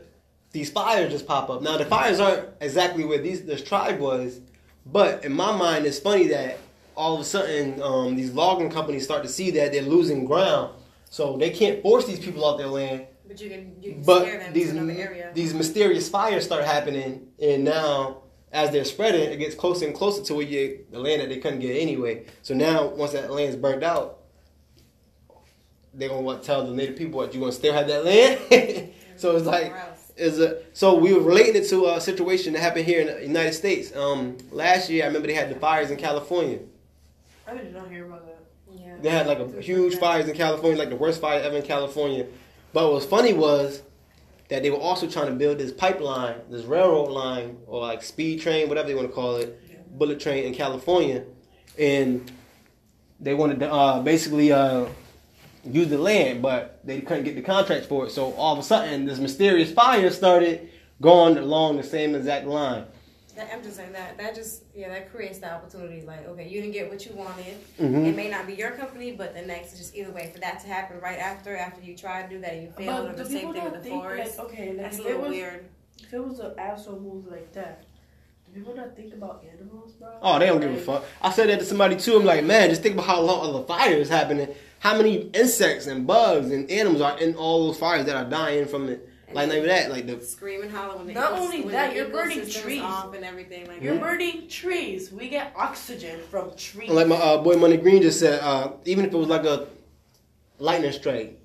these 0.52 0.70
fires 0.70 1.10
just 1.10 1.26
pop 1.26 1.50
up. 1.50 1.60
Now 1.60 1.76
the 1.76 1.84
fires 1.84 2.20
aren't 2.20 2.50
exactly 2.60 3.04
where 3.04 3.18
these 3.18 3.44
this 3.44 3.64
tribe 3.64 3.98
was, 3.98 4.40
but 4.86 5.24
in 5.24 5.32
my 5.32 5.54
mind, 5.56 5.86
it's 5.86 5.98
funny 5.98 6.28
that 6.28 6.58
all 6.96 7.14
of 7.14 7.20
a 7.20 7.24
sudden 7.24 7.80
um, 7.80 8.16
these 8.16 8.32
logging 8.32 8.70
companies 8.70 9.04
start 9.04 9.22
to 9.22 9.28
see 9.28 9.52
that 9.52 9.72
they're 9.72 9.82
losing 9.82 10.24
ground 10.24 10.74
So 11.10 11.36
they 11.36 11.50
can't 11.50 11.80
force 11.80 12.06
these 12.06 12.18
people 12.18 12.44
off 12.44 12.58
their 12.58 12.66
land. 12.66 13.06
But 13.26 13.40
you 13.40 13.50
can, 13.50 13.76
you 13.80 13.92
can 13.92 14.02
But 14.02 14.24
them 14.24 14.52
these 14.52 14.72
to 14.72 14.78
another 14.78 14.98
area. 14.98 15.30
these 15.34 15.54
mysterious 15.54 16.08
fires 16.08 16.44
start 16.44 16.64
happening, 16.64 17.28
and 17.40 17.64
now 17.64 18.22
as 18.52 18.70
they're 18.70 18.84
spreading, 18.84 19.30
it 19.30 19.36
gets 19.36 19.54
closer 19.54 19.86
and 19.86 19.94
closer 19.94 20.22
to 20.24 20.34
where 20.34 20.46
you, 20.46 20.86
the 20.90 20.98
land 20.98 21.20
that 21.20 21.28
they 21.28 21.36
couldn't 21.38 21.60
get 21.60 21.76
anyway. 21.76 22.24
So 22.42 22.54
now, 22.54 22.86
once 22.86 23.12
that 23.12 23.30
land's 23.30 23.56
burned 23.56 23.84
out, 23.84 24.20
they're 25.92 26.08
gonna 26.08 26.22
want 26.22 26.42
to 26.42 26.46
tell 26.46 26.66
the 26.66 26.72
native 26.72 26.96
people 26.96 27.18
what 27.18 27.34
you 27.34 27.40
gonna 27.40 27.52
still 27.52 27.74
have 27.74 27.86
that 27.88 28.04
land. 28.04 28.92
so 29.16 29.36
it's 29.36 29.46
like. 29.46 29.72
Is 30.18 30.38
a 30.40 30.62
so 30.72 30.94
we 30.96 31.14
were 31.14 31.20
relating 31.20 31.56
it 31.62 31.68
to 31.68 31.86
a 31.86 32.00
situation 32.00 32.52
that 32.52 32.60
happened 32.60 32.84
here 32.86 33.00
in 33.00 33.06
the 33.06 33.26
United 33.26 33.52
States. 33.54 33.94
Um, 33.94 34.36
last 34.50 34.90
year, 34.90 35.04
I 35.04 35.06
remember 35.06 35.28
they 35.28 35.34
had 35.34 35.50
the 35.50 35.58
fires 35.58 35.90
in 35.90 35.96
California. 35.96 36.58
I 37.46 37.54
did 37.54 37.72
not 37.72 37.90
hear 37.90 38.04
about 38.04 38.26
that. 38.26 38.38
Yeah. 38.78 38.94
They 39.00 39.10
had 39.10 39.26
like 39.26 39.38
a 39.38 39.60
huge 39.60 39.96
fires 39.96 40.28
in 40.28 40.34
California, 40.36 40.78
like 40.78 40.90
the 40.90 40.96
worst 40.96 41.20
fire 41.20 41.40
ever 41.40 41.56
in 41.56 41.62
California. 41.62 42.26
But 42.72 42.84
what 42.84 42.94
was 42.94 43.06
funny 43.06 43.32
was 43.32 43.82
that 44.48 44.62
they 44.62 44.70
were 44.70 44.78
also 44.78 45.08
trying 45.08 45.26
to 45.26 45.32
build 45.34 45.58
this 45.58 45.72
pipeline, 45.72 46.36
this 46.50 46.64
railroad 46.64 47.10
line, 47.10 47.58
or 47.66 47.80
like 47.80 48.02
speed 48.02 48.40
train, 48.40 48.68
whatever 48.68 48.88
they 48.88 48.94
want 48.94 49.08
to 49.08 49.12
call 49.14 49.36
it, 49.36 49.58
Yeah. 49.70 49.76
bullet 49.90 50.20
train 50.20 50.44
in 50.44 50.54
California, 50.54 51.24
and 51.78 52.30
they 53.20 53.34
wanted 53.34 53.60
to 53.60 53.72
uh, 53.72 54.00
basically 54.02 54.52
uh, 54.52 54.86
use 55.72 55.88
the 55.88 55.98
land, 55.98 56.42
but 56.42 56.80
they 56.84 57.00
couldn't 57.00 57.24
get 57.24 57.34
the 57.36 57.42
contracts 57.42 57.86
for 57.86 58.06
it. 58.06 58.10
So 58.10 58.32
all 58.34 58.52
of 58.52 58.58
a 58.58 58.62
sudden, 58.62 59.04
this 59.06 59.18
mysterious 59.18 59.72
fire 59.72 60.10
started 60.10 60.68
going 61.00 61.36
along 61.38 61.76
the 61.76 61.82
same 61.82 62.14
exact 62.14 62.46
line. 62.46 62.84
That, 63.36 63.50
I'm 63.52 63.62
just 63.62 63.76
saying 63.76 63.92
that 63.92 64.18
that 64.18 64.34
just 64.34 64.64
yeah 64.74 64.88
that 64.88 65.12
creates 65.12 65.38
the 65.38 65.52
opportunity. 65.52 66.02
Like 66.02 66.26
okay, 66.26 66.48
you 66.48 66.60
didn't 66.60 66.72
get 66.72 66.90
what 66.90 67.06
you 67.06 67.12
wanted. 67.14 67.54
Mhm. 67.78 68.06
It 68.08 68.16
may 68.16 68.28
not 68.28 68.48
be 68.48 68.54
your 68.54 68.72
company, 68.72 69.12
but 69.12 69.32
the 69.32 69.42
next 69.42 69.74
is 69.74 69.78
just 69.78 69.94
either 69.94 70.10
way 70.10 70.30
for 70.34 70.40
that 70.40 70.58
to 70.62 70.66
happen 70.66 70.98
right 71.00 71.20
after 71.20 71.56
after 71.56 71.80
you 71.80 71.96
try 71.96 72.22
to 72.22 72.28
do 72.28 72.40
that 72.40 72.52
and 72.54 72.62
you 72.64 72.70
fail, 72.76 73.04
or 73.06 73.08
But 73.10 73.16
the 73.18 73.26
same 73.26 73.52
thing 73.52 73.64
with 73.70 73.82
the 73.84 73.90
forest. 73.90 74.38
like 74.38 74.46
okay, 74.48 74.68
like 74.70 74.78
That's 74.78 74.98
a 74.98 75.02
little 75.02 75.20
was 75.20 75.30
weird. 75.30 75.66
if 76.02 76.12
it 76.12 76.18
was 76.24 76.40
an 76.40 76.52
asshole 76.58 76.98
move 76.98 77.28
like 77.30 77.52
that, 77.52 77.84
do 78.44 78.58
people 78.60 78.74
not 78.74 78.96
think 78.96 79.14
about 79.14 79.44
animals, 79.52 79.92
bro? 79.92 80.08
Oh, 80.20 80.38
they 80.40 80.46
don't 80.46 80.60
give 80.60 80.72
a 80.72 80.76
fuck. 80.78 81.04
I 81.22 81.30
said 81.30 81.48
that 81.48 81.60
to 81.60 81.64
somebody 81.64 81.94
too. 81.94 82.16
I'm 82.16 82.24
like, 82.24 82.42
man, 82.44 82.70
just 82.70 82.82
think 82.82 82.94
about 82.94 83.06
how 83.06 83.20
long 83.20 83.52
the 83.52 83.62
fire 83.62 83.94
is 83.94 84.08
happening. 84.08 84.48
How 84.80 84.96
many 84.96 85.22
insects 85.34 85.86
and 85.86 86.06
bugs 86.06 86.50
and 86.50 86.70
animals 86.70 87.00
are 87.02 87.18
in 87.18 87.34
all 87.34 87.66
those 87.66 87.78
fires 87.78 88.06
that 88.06 88.16
are 88.16 88.28
dying 88.28 88.66
from 88.66 88.88
it? 88.88 89.08
Like, 89.32 89.48
not 89.48 89.56
even 89.56 89.68
that. 89.68 89.90
Like 89.90 90.06
the 90.06 90.20
Scream 90.24 90.62
and 90.62 90.72
when 90.72 91.06
the 91.08 91.12
Not 91.12 91.32
ecos- 91.32 91.38
only 91.38 91.62
that, 91.64 91.94
you're 91.94 92.08
burning 92.08 92.48
trees. 92.48 92.80
off 92.80 93.12
and 93.14 93.24
everything 93.24 93.66
like 93.66 93.82
You're 93.82 93.94
that. 93.94 94.02
burning 94.02 94.48
trees. 94.48 95.12
We 95.12 95.28
get 95.28 95.52
oxygen 95.54 96.20
from 96.30 96.52
trees. 96.56 96.88
like 96.90 97.08
my 97.08 97.16
uh, 97.16 97.42
boy 97.42 97.56
Money 97.56 97.76
Green 97.76 98.00
just 98.00 98.20
said. 98.20 98.40
Uh, 98.40 98.72
even 98.86 99.04
if 99.04 99.12
it 99.12 99.16
was 99.16 99.28
like 99.28 99.44
a 99.44 99.66
lightning 100.58 100.92
strike, 100.92 101.38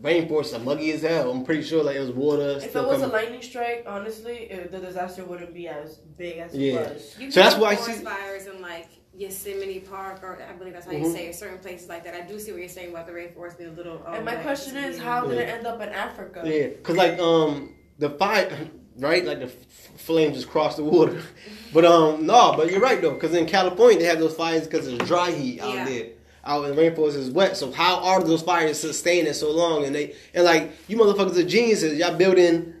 rainforest 0.00 0.54
are 0.56 0.60
muggy 0.60 0.92
as 0.92 1.02
hell. 1.02 1.30
I'm 1.30 1.44
pretty 1.44 1.64
sure 1.64 1.82
like 1.84 1.96
it 1.96 2.00
was 2.00 2.12
water. 2.12 2.50
if 2.56 2.64
it 2.64 2.70
still 2.70 2.86
was 2.88 3.02
a 3.02 3.08
lightning 3.08 3.42
strike, 3.42 3.84
honestly, 3.86 4.50
uh 4.50 4.68
the 4.70 4.78
disaster 4.78 5.22
wouldn't 5.24 5.52
be 5.52 5.68
as 5.68 5.96
big 5.96 6.38
as 6.38 6.54
Yeah. 6.54 6.74
it 6.80 6.94
was. 6.94 7.16
You 7.18 7.30
So 7.30 7.40
that's 7.42 7.56
why 7.56 7.70
I 7.72 7.74
see- 7.74 7.92
fires 8.04 8.46
in 8.46 8.62
like 8.62 8.88
Yosemite 9.18 9.80
Park, 9.80 10.20
or 10.22 10.38
I 10.48 10.52
believe 10.52 10.74
that's 10.74 10.86
how 10.86 10.92
Mhm. 10.92 11.00
you 11.06 11.12
say 11.12 11.26
it. 11.26 11.34
Certain 11.34 11.58
places 11.58 11.88
like 11.88 12.04
that. 12.04 12.14
I 12.14 12.20
do 12.20 12.38
see 12.38 12.52
what 12.52 12.60
you're 12.60 12.68
saying 12.68 12.90
about 12.90 13.06
the 13.06 13.12
rainforest 13.12 13.58
being 13.58 13.70
a 13.70 13.72
little. 13.72 13.96
and 14.06 14.16
oh, 14.18 14.22
my 14.22 14.34
like, 14.34 14.42
question 14.42 14.76
is, 14.76 14.90
weird. 14.96 15.02
how 15.02 15.26
did 15.26 15.38
it 15.38 15.48
end 15.48 15.66
up 15.66 15.80
in 15.82 15.88
Africa? 15.88 16.42
Yeah, 16.44 16.68
cause 16.82 16.96
like 16.96 17.18
um 17.18 17.74
the 17.98 18.10
fire, 18.10 18.56
right? 18.98 19.24
Like 19.24 19.40
the 19.40 19.46
f- 19.46 19.52
flames 19.96 20.36
just 20.36 20.48
crossed 20.48 20.76
the 20.76 20.84
water. 20.84 21.20
But 21.74 21.84
um 21.84 22.24
no, 22.24 22.54
but 22.56 22.70
you're 22.70 22.80
right 22.80 23.00
though, 23.02 23.14
cause 23.16 23.34
in 23.34 23.44
California 23.46 23.98
they 23.98 24.04
have 24.06 24.18
those 24.20 24.34
fires 24.34 24.64
because 24.64 24.86
it's 24.88 25.04
dry 25.06 25.30
heat 25.32 25.60
out 25.60 25.74
Yeah. 25.74 25.84
there. 25.84 26.06
Out 26.44 26.64
in 26.64 26.74
the 26.76 26.80
rainforest 26.80 27.16
is 27.16 27.30
wet, 27.30 27.56
so 27.58 27.70
how 27.72 27.96
are 28.04 28.22
those 28.22 28.40
fires 28.40 28.78
sustaining 28.78 29.34
so 29.34 29.50
long? 29.50 29.84
And 29.84 29.94
they 29.94 30.14
and 30.32 30.44
like 30.44 30.70
you 30.86 30.96
motherfuckers 30.96 31.36
are 31.36 31.42
geniuses. 31.42 31.98
Y'all 31.98 32.16
building 32.16 32.72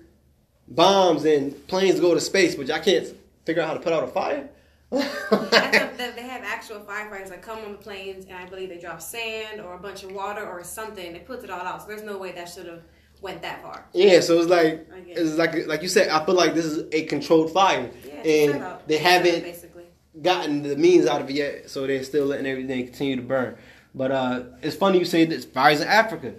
bombs 0.68 1.24
and 1.24 1.66
planes 1.66 2.00
go 2.00 2.14
to 2.14 2.20
space, 2.20 2.54
but 2.54 2.66
y'all 2.68 2.78
can't 2.80 3.08
figure 3.44 3.60
out 3.62 3.68
how 3.68 3.74
to 3.74 3.80
put 3.80 3.92
out 3.92 4.04
a 4.04 4.06
fire. 4.06 4.48
They 5.98 6.22
have 6.22 6.42
actual 6.44 6.80
firefighters 6.80 7.28
that 7.28 7.42
come 7.42 7.58
on 7.60 7.72
the 7.72 7.78
planes, 7.78 8.24
and 8.26 8.34
I 8.36 8.46
believe 8.46 8.68
they 8.70 8.78
drop 8.78 9.00
sand 9.02 9.60
or 9.60 9.74
a 9.74 9.78
bunch 9.78 10.02
of 10.04 10.12
water 10.12 10.46
or 10.46 10.62
something. 10.64 11.12
They 11.12 11.18
put 11.20 11.44
it 11.44 11.50
all 11.50 11.60
out, 11.60 11.82
so 11.82 11.88
there's 11.88 12.02
no 12.02 12.16
way 12.18 12.32
that 12.32 12.48
should 12.48 12.66
have 12.66 12.82
went 13.20 13.42
that 13.42 13.60
far. 13.62 13.84
yeah, 13.92 14.20
so 14.20 14.38
it's 14.38 14.48
like 14.48 14.86
it's 15.06 15.36
like 15.36 15.66
like 15.66 15.82
you 15.82 15.88
said. 15.88 16.08
I 16.08 16.24
feel 16.24 16.34
like 16.34 16.54
this 16.54 16.64
is 16.64 16.86
a 16.92 17.04
controlled 17.04 17.52
fire, 17.52 17.90
Yeah, 18.06 18.12
and 18.14 18.64
they 18.86 18.94
It's 18.96 19.04
haven't 19.04 19.42
basically. 19.42 19.84
gotten 20.22 20.62
the 20.62 20.76
means 20.76 21.06
out 21.06 21.20
of 21.20 21.28
it 21.28 21.34
yet, 21.34 21.70
so 21.70 21.86
they're 21.86 22.02
still 22.04 22.26
letting 22.26 22.46
everything 22.46 22.84
continue 22.86 23.16
to 23.16 23.22
burn. 23.22 23.56
But 23.94 24.12
uh, 24.12 24.42
it's 24.62 24.76
funny 24.76 24.98
you 24.98 25.04
say 25.04 25.24
this 25.24 25.44
fires 25.44 25.80
in 25.80 25.88
Africa. 25.88 26.34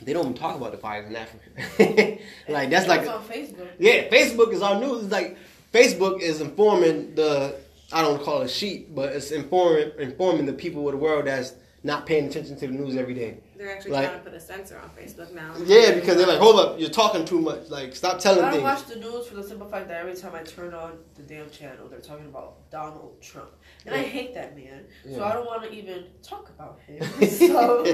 They 0.00 0.12
don't 0.12 0.24
even 0.26 0.34
talk 0.34 0.56
about 0.56 0.72
the 0.72 0.78
fires 0.78 1.06
in 1.08 1.16
Africa. 1.16 1.44
like 2.48 2.70
that's 2.70 2.86
It 2.86 2.88
like 2.88 3.06
on 3.08 3.22
Facebook. 3.24 3.68
yeah, 3.78 4.08
Facebook 4.08 4.52
is 4.52 4.62
our 4.62 4.80
news. 4.80 5.04
It's 5.04 5.12
like 5.12 5.36
Facebook 5.72 6.20
is 6.20 6.40
informing 6.40 7.14
the 7.14 7.56
I 7.92 8.02
don't 8.02 8.22
call 8.22 8.42
it 8.42 8.50
sheep, 8.50 8.94
but 8.94 9.12
it's 9.14 9.30
informing 9.30 9.90
informing 9.98 10.46
the 10.46 10.52
people 10.52 10.86
of 10.88 10.92
the 10.92 10.98
world 10.98 11.26
that's 11.26 11.54
not 11.84 12.06
paying 12.06 12.26
attention 12.26 12.58
to 12.58 12.66
the 12.66 12.72
news 12.72 12.96
every 12.96 13.14
day. 13.14 13.38
They're 13.56 13.70
actually 13.72 13.92
Like- 13.92 14.08
trying 14.08 14.18
to 14.18 14.24
put 14.24 14.34
a 14.34 14.40
censor 14.40 14.78
on 14.78 14.90
Facebook 14.90 15.32
now. 15.32 15.54
Yeah, 15.64 15.94
because 15.94 16.16
they're 16.16 16.26
like, 16.26 16.38
hold 16.38 16.58
up, 16.58 16.78
you're 16.78 16.90
talking 16.90 17.24
too 17.24 17.40
much. 17.40 17.70
Like, 17.70 17.94
stop 17.94 18.18
telling 18.18 18.40
me 18.42 18.46
I 18.48 18.50
don't 18.50 18.60
things. 18.62 18.80
watch 18.80 18.86
the 18.88 18.96
news 19.00 19.26
for 19.26 19.36
the 19.36 19.42
simple 19.44 19.68
fact 19.68 19.88
that 19.88 19.98
every 20.00 20.14
time 20.14 20.34
I 20.34 20.42
turn 20.42 20.74
on 20.74 20.98
the 21.14 21.22
damn 21.22 21.48
channel, 21.50 21.88
they're 21.88 22.00
talking 22.00 22.26
about 22.26 22.68
Donald 22.70 23.20
Trump, 23.22 23.50
and 23.86 23.94
I 23.94 23.98
hate 24.02 24.34
that 24.34 24.56
man. 24.56 24.84
So 25.14 25.22
I 25.24 25.32
don't 25.32 25.46
want 25.46 25.62
to 25.64 25.72
even 25.72 26.04
talk 26.22 26.48
about 26.50 26.78
him. 26.86 27.02
So 27.28 27.84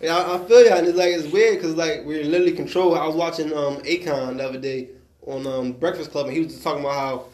Yeah, 0.00 0.16
I, 0.16 0.36
I 0.36 0.44
feel 0.46 0.64
ya, 0.64 0.76
and 0.76 0.86
it's 0.86 0.96
like 0.96 1.08
it's 1.12 1.30
weird 1.32 1.56
because 1.58 1.74
like 1.76 2.04
we're 2.04 2.24
literally 2.24 2.52
controlled. 2.52 2.96
I 2.96 3.06
was 3.06 3.16
watching 3.16 3.52
um 3.52 3.78
Akon 3.82 4.36
the 4.38 4.44
other 4.48 4.58
day 4.58 4.88
on 5.26 5.46
um 5.46 5.72
Breakfast 5.72 6.10
Club, 6.10 6.26
and 6.26 6.34
he 6.34 6.40
was 6.42 6.52
just 6.52 6.62
talking 6.62 6.80
about 6.80 6.94
how 6.94 7.24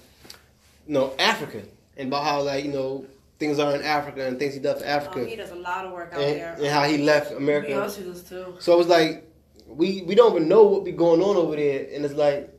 you 0.86 0.94
know 0.94 1.14
Africa 1.18 1.62
and 1.96 2.08
about 2.08 2.24
how 2.24 2.42
like 2.42 2.64
you 2.64 2.72
know 2.72 3.06
things 3.38 3.58
are 3.58 3.74
in 3.74 3.82
Africa 3.82 4.26
and 4.26 4.38
things 4.38 4.54
he 4.54 4.60
does 4.60 4.80
for 4.80 4.86
Africa, 4.86 5.20
Oh, 5.20 5.24
he 5.26 5.36
does 5.36 5.50
a 5.50 5.56
lot 5.56 5.84
of 5.84 5.92
work 5.92 6.12
out 6.12 6.20
and, 6.20 6.40
there. 6.40 6.54
and 6.54 6.66
how 6.66 6.84
he 6.84 6.98
left 6.98 7.32
America. 7.32 7.68
Beyonce 7.72 8.04
does 8.04 8.22
too. 8.22 8.54
So 8.58 8.72
it 8.74 8.78
was 8.78 8.86
like 8.88 9.30
we 9.66 10.02
we 10.02 10.14
don't 10.14 10.34
even 10.34 10.48
know 10.48 10.64
what 10.64 10.84
be 10.84 10.92
going 10.92 11.20
on 11.22 11.36
over 11.36 11.56
there, 11.56 11.86
and 11.92 12.04
it's 12.04 12.14
like 12.14 12.52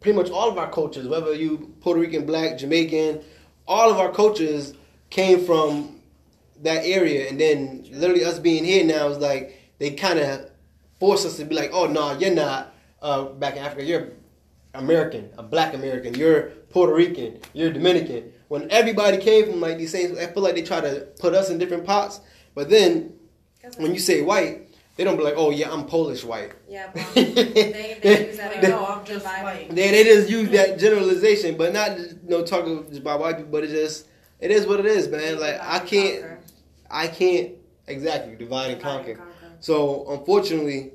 pretty 0.00 0.16
much 0.16 0.30
all 0.30 0.50
of 0.50 0.58
our 0.58 0.70
cultures, 0.70 1.08
whether 1.08 1.32
you 1.34 1.74
Puerto 1.80 2.00
Rican, 2.00 2.26
Black, 2.26 2.58
Jamaican, 2.58 3.22
all 3.66 3.90
of 3.90 3.98
our 3.98 4.12
cultures 4.12 4.74
came 5.10 5.44
from 5.44 6.00
that 6.62 6.84
area, 6.84 7.28
and 7.28 7.40
then 7.40 7.84
literally 7.92 8.24
us 8.24 8.38
being 8.38 8.64
here 8.64 8.84
now 8.84 9.08
is 9.08 9.18
like 9.18 9.58
they 9.78 9.90
kind 9.92 10.18
of 10.18 10.50
force 11.00 11.24
us 11.24 11.36
to 11.38 11.44
be 11.44 11.54
like, 11.54 11.70
oh 11.72 11.86
no, 11.86 12.12
you're 12.18 12.34
not 12.34 12.74
uh, 13.02 13.24
back 13.24 13.56
in 13.56 13.62
Africa, 13.62 13.84
you're 13.84 14.08
American, 14.74 15.30
a 15.38 15.42
Black 15.42 15.74
American, 15.74 16.14
you're 16.14 16.50
Puerto 16.70 16.94
Rican, 16.94 17.38
you're 17.52 17.72
Dominican. 17.72 18.32
When 18.48 18.70
everybody 18.70 19.18
came 19.18 19.46
from 19.50 19.60
like 19.60 19.78
these 19.78 19.92
things, 19.92 20.18
I 20.18 20.26
feel 20.26 20.42
like 20.42 20.54
they 20.54 20.62
try 20.62 20.80
to 20.80 21.08
put 21.18 21.34
us 21.34 21.50
in 21.50 21.58
different 21.58 21.84
pots, 21.86 22.20
but 22.54 22.68
then 22.70 23.14
when 23.78 23.94
you 23.94 24.00
say 24.00 24.20
white, 24.22 24.68
they 24.96 25.02
don't 25.04 25.16
be 25.16 25.24
like, 25.24 25.34
oh 25.36 25.50
yeah, 25.50 25.72
I'm 25.72 25.86
Polish 25.86 26.22
white. 26.24 26.52
yeah, 26.68 26.90
well, 26.94 27.04
they, 27.14 27.24
they 28.00 28.26
use 28.28 28.36
that 28.36 28.54
Like, 28.54 28.62
as 28.64 28.68
no, 28.70 28.78
a 28.80 28.84
I'm 28.84 29.04
just 29.04 29.24
white. 29.24 29.68
They, 29.70 29.90
they 29.90 30.04
just 30.04 30.28
use 30.30 30.50
that 30.50 30.78
generalization, 30.78 31.56
but 31.56 31.72
not 31.72 31.96
just, 31.96 32.10
you 32.22 32.28
know 32.30 32.44
talking 32.44 32.84
just 32.88 33.00
about 33.00 33.18
white 33.20 33.36
people, 33.38 33.50
but 33.50 33.64
it 33.64 33.68
just 33.70 34.06
it 34.40 34.50
is 34.50 34.66
what 34.66 34.78
it 34.80 34.86
is, 34.86 35.08
man. 35.08 35.40
Like 35.40 35.58
I 35.60 35.78
can't 35.80 36.20
Conquer. 36.20 36.38
I 36.90 37.08
can't 37.08 37.52
exactly 37.88 38.36
divide 38.36 38.70
and 38.70 38.78
Divide 38.78 38.96
conquer. 38.98 39.14
conquer. 39.16 39.32
So 39.60 40.06
unfortunately, 40.10 40.92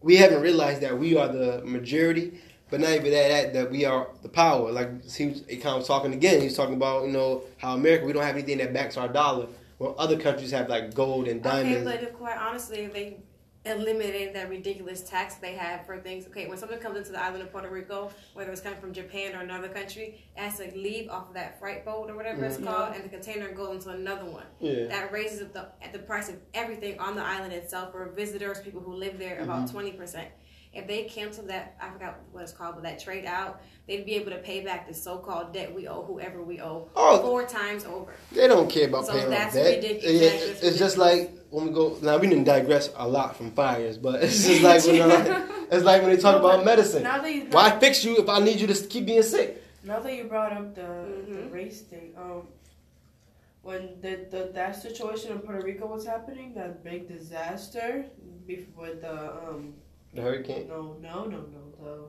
we 0.00 0.16
haven't 0.16 0.40
realized 0.40 0.80
that 0.82 0.96
we 0.98 1.16
are 1.16 1.28
the 1.28 1.62
majority, 1.66 2.40
but 2.70 2.80
not 2.80 2.90
even 2.90 3.10
that 3.10 3.28
that, 3.28 3.52
that 3.54 3.70
we 3.70 3.84
are 3.84 4.08
the 4.22 4.28
power. 4.28 4.70
Like 4.70 5.04
he 5.10 5.26
was, 5.26 5.42
he 5.48 5.56
kind 5.56 5.80
of 5.80 5.86
talking 5.86 6.12
again. 6.12 6.38
He 6.40 6.44
was 6.46 6.56
talking 6.56 6.74
about 6.74 7.06
you 7.06 7.12
know 7.12 7.42
how 7.58 7.74
America 7.74 8.04
we 8.06 8.12
don't 8.12 8.22
have 8.22 8.36
anything 8.36 8.58
that 8.58 8.72
backs 8.72 8.96
our 8.96 9.08
dollar, 9.08 9.46
while 9.78 9.94
other 9.98 10.18
countries 10.18 10.50
have 10.52 10.68
like 10.68 10.94
gold 10.94 11.28
and 11.28 11.42
diamonds. 11.42 11.86
Okay, 11.86 11.96
but 11.98 12.02
if 12.08 12.14
quite 12.14 12.36
honestly, 12.38 12.78
if 12.80 12.92
they 12.92 13.16
eliminated 13.64 14.34
that 14.34 14.48
ridiculous 14.48 15.02
tax 15.02 15.34
they 15.36 15.52
have 15.52 15.84
for 15.84 15.98
things, 15.98 16.26
okay, 16.26 16.46
when 16.46 16.56
something 16.56 16.78
comes 16.78 16.96
into 16.96 17.12
the 17.12 17.20
island 17.22 17.42
of 17.42 17.52
Puerto 17.52 17.68
Rico, 17.68 18.10
whether 18.32 18.50
it's 18.50 18.60
coming 18.62 18.80
from 18.80 18.92
Japan 18.94 19.34
or 19.34 19.40
another 19.40 19.68
country, 19.68 20.22
it 20.36 20.40
has 20.40 20.56
to 20.58 20.70
leave 20.74 21.10
off 21.10 21.28
of 21.28 21.34
that 21.34 21.58
freight 21.58 21.84
boat 21.84 22.08
or 22.08 22.14
whatever 22.16 22.44
it's 22.44 22.56
Mhm. 22.56 22.64
called, 22.64 22.94
and 22.94 23.04
the 23.04 23.08
container 23.10 23.50
goes 23.52 23.74
into 23.84 23.90
another 23.90 24.24
one. 24.24 24.46
yeah. 24.60 24.86
That 24.86 25.12
raises 25.12 25.40
the 25.52 25.66
the 25.92 25.98
price 25.98 26.28
of 26.28 26.36
everything 26.54 26.98
on 26.98 27.14
the 27.16 27.22
island 27.22 27.52
itself 27.52 27.92
for 27.92 28.06
visitors, 28.10 28.60
people 28.60 28.80
who 28.80 28.94
live 28.94 29.18
there, 29.18 29.40
about 29.40 29.64
Mm-hmm. 29.64 29.72
twenty 29.72 29.92
percent. 29.92 30.28
If 30.72 30.86
they 30.86 31.04
cancel 31.04 31.44
that, 31.46 31.76
I 31.80 31.90
forgot 31.90 32.20
what 32.30 32.42
it's 32.42 32.52
called, 32.52 32.74
but 32.74 32.84
that 32.84 32.98
trade 33.00 33.24
out, 33.24 33.60
they'd 33.86 34.04
be 34.04 34.14
able 34.14 34.30
to 34.32 34.38
pay 34.38 34.60
back 34.60 34.86
the 34.86 34.94
so-called 34.94 35.52
debt 35.52 35.74
we 35.74 35.88
owe 35.88 36.02
whoever 36.02 36.42
we 36.42 36.60
owe 36.60 36.88
Oh, 36.94 37.20
four 37.22 37.46
times 37.46 37.84
over. 37.84 38.14
They 38.32 38.46
don't 38.46 38.70
care 38.70 38.86
about 38.88 39.06
So 39.06 39.12
paying 39.12 39.24
off 39.24 39.30
that's 39.30 39.54
debt. 39.54 39.76
ridiculous. 39.82 40.20
Yeah, 40.22 40.28
That's 40.28 40.44
it's 40.44 40.60
just 40.60 40.78
just 40.78 40.98
like 40.98 41.32
when 41.50 41.66
we 41.68 41.72
go. 41.72 41.96
Now 42.02 42.18
we 42.18 42.28
didn't 42.28 42.44
digress 42.44 42.90
a 42.96 43.08
lot 43.08 43.34
from 43.36 43.50
fires, 43.52 43.96
but 43.96 44.22
it's 44.22 44.46
just 44.46 44.62
like 44.62 44.84
when 44.84 45.00
uh, 45.00 45.46
it's 45.72 45.84
like 45.84 46.02
when 46.02 46.10
they 46.14 46.20
talk 46.20 46.40
No, 46.42 46.46
about 46.48 46.64
medicine. 46.64 47.02
Now 47.02 47.22
that 47.22 47.34
you 47.34 47.46
Why 47.50 47.78
fix 47.80 48.04
you 48.04 48.16
if 48.18 48.28
I 48.28 48.38
need 48.40 48.60
you 48.60 48.66
to 48.66 48.74
keep 48.86 49.06
being 49.06 49.22
sick? 49.22 49.64
Now 49.82 50.00
that 50.00 50.14
you 50.14 50.24
brought 50.24 50.52
up 50.52 50.74
the, 50.74 50.82
the 50.82 51.32
Mhm. 51.32 51.52
race 51.52 51.80
thing, 51.80 52.12
um, 52.18 52.48
when 53.62 54.00
the, 54.02 54.26
the 54.30 54.50
that 54.54 54.76
situation 54.80 55.32
in 55.32 55.38
Puerto 55.38 55.64
Rico 55.64 55.86
was 55.86 56.04
happening, 56.06 56.52
that 56.54 56.84
big 56.84 57.08
disaster 57.08 58.04
bef- 58.46 58.74
with 58.76 59.00
the 59.00 59.32
um 59.48 59.74
The 60.14 60.22
hurricane. 60.22 60.68
no 60.68 60.96
no 61.00 61.24
no 61.24 61.38
no 61.38 61.72
the 61.82 62.04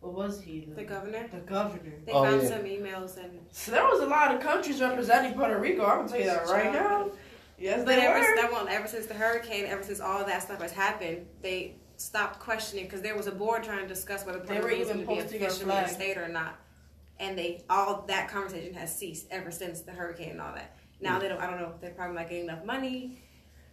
what 0.00 0.14
was 0.14 0.40
he 0.40 0.66
The 0.74 0.84
governor. 0.84 1.28
the 1.30 1.40
governor. 1.40 1.92
They 2.06 2.12
Oh, 2.12 2.24
found 2.24 2.42
yeah. 2.42 2.48
some 2.48 2.62
emails 2.62 3.18
and. 3.18 3.38
So 3.50 3.70
there 3.70 3.84
was 3.84 4.00
a 4.00 4.06
lot 4.06 4.34
of 4.34 4.40
countries 4.40 4.80
representing 4.80 5.34
Puerto 5.34 5.58
Rico. 5.58 5.84
I'm 5.84 5.98
gonna 5.98 6.08
tell 6.08 6.18
you 6.18 6.24
that 6.24 6.46
right 6.46 6.72
now. 6.72 7.10
Yes, 7.58 7.84
But 7.84 7.96
they 7.96 8.06
ever, 8.06 8.18
were. 8.18 8.36
that 8.36 8.50
one, 8.50 8.68
ever 8.68 8.88
since 8.88 9.04
the 9.04 9.12
hurricane, 9.12 9.66
ever 9.66 9.82
since 9.82 10.00
all 10.00 10.24
that 10.24 10.42
stuff 10.42 10.62
has 10.62 10.72
happened, 10.72 11.26
they 11.42 11.76
stopped 11.98 12.40
questioning 12.40 12.86
because 12.86 13.02
there 13.02 13.14
was 13.14 13.26
a 13.26 13.32
board 13.32 13.62
trying 13.62 13.82
to 13.82 13.86
discuss 13.86 14.24
whether 14.24 14.40
Puerto 14.40 14.66
Rico 14.66 14.78
was 14.78 14.88
going 14.88 15.00
to 15.00 15.06
be 15.06 15.18
a 15.18 15.24
officially 15.24 15.74
a 15.74 15.88
state 15.88 16.16
or 16.16 16.28
not. 16.28 16.58
And 17.18 17.36
they 17.36 17.62
all 17.68 18.06
that 18.08 18.28
conversation 18.28 18.72
has 18.72 18.96
ceased 18.96 19.26
ever 19.30 19.50
since 19.50 19.82
the 19.82 19.92
hurricane 19.92 20.30
and 20.30 20.40
all 20.40 20.54
that. 20.54 20.78
Now 21.02 21.16
hmm. 21.16 21.20
they 21.20 21.28
don't. 21.28 21.40
I 21.40 21.50
don't 21.50 21.60
know. 21.60 21.74
They're 21.82 21.90
probably 21.90 22.16
not 22.16 22.30
getting 22.30 22.44
enough 22.44 22.64
money. 22.64 23.18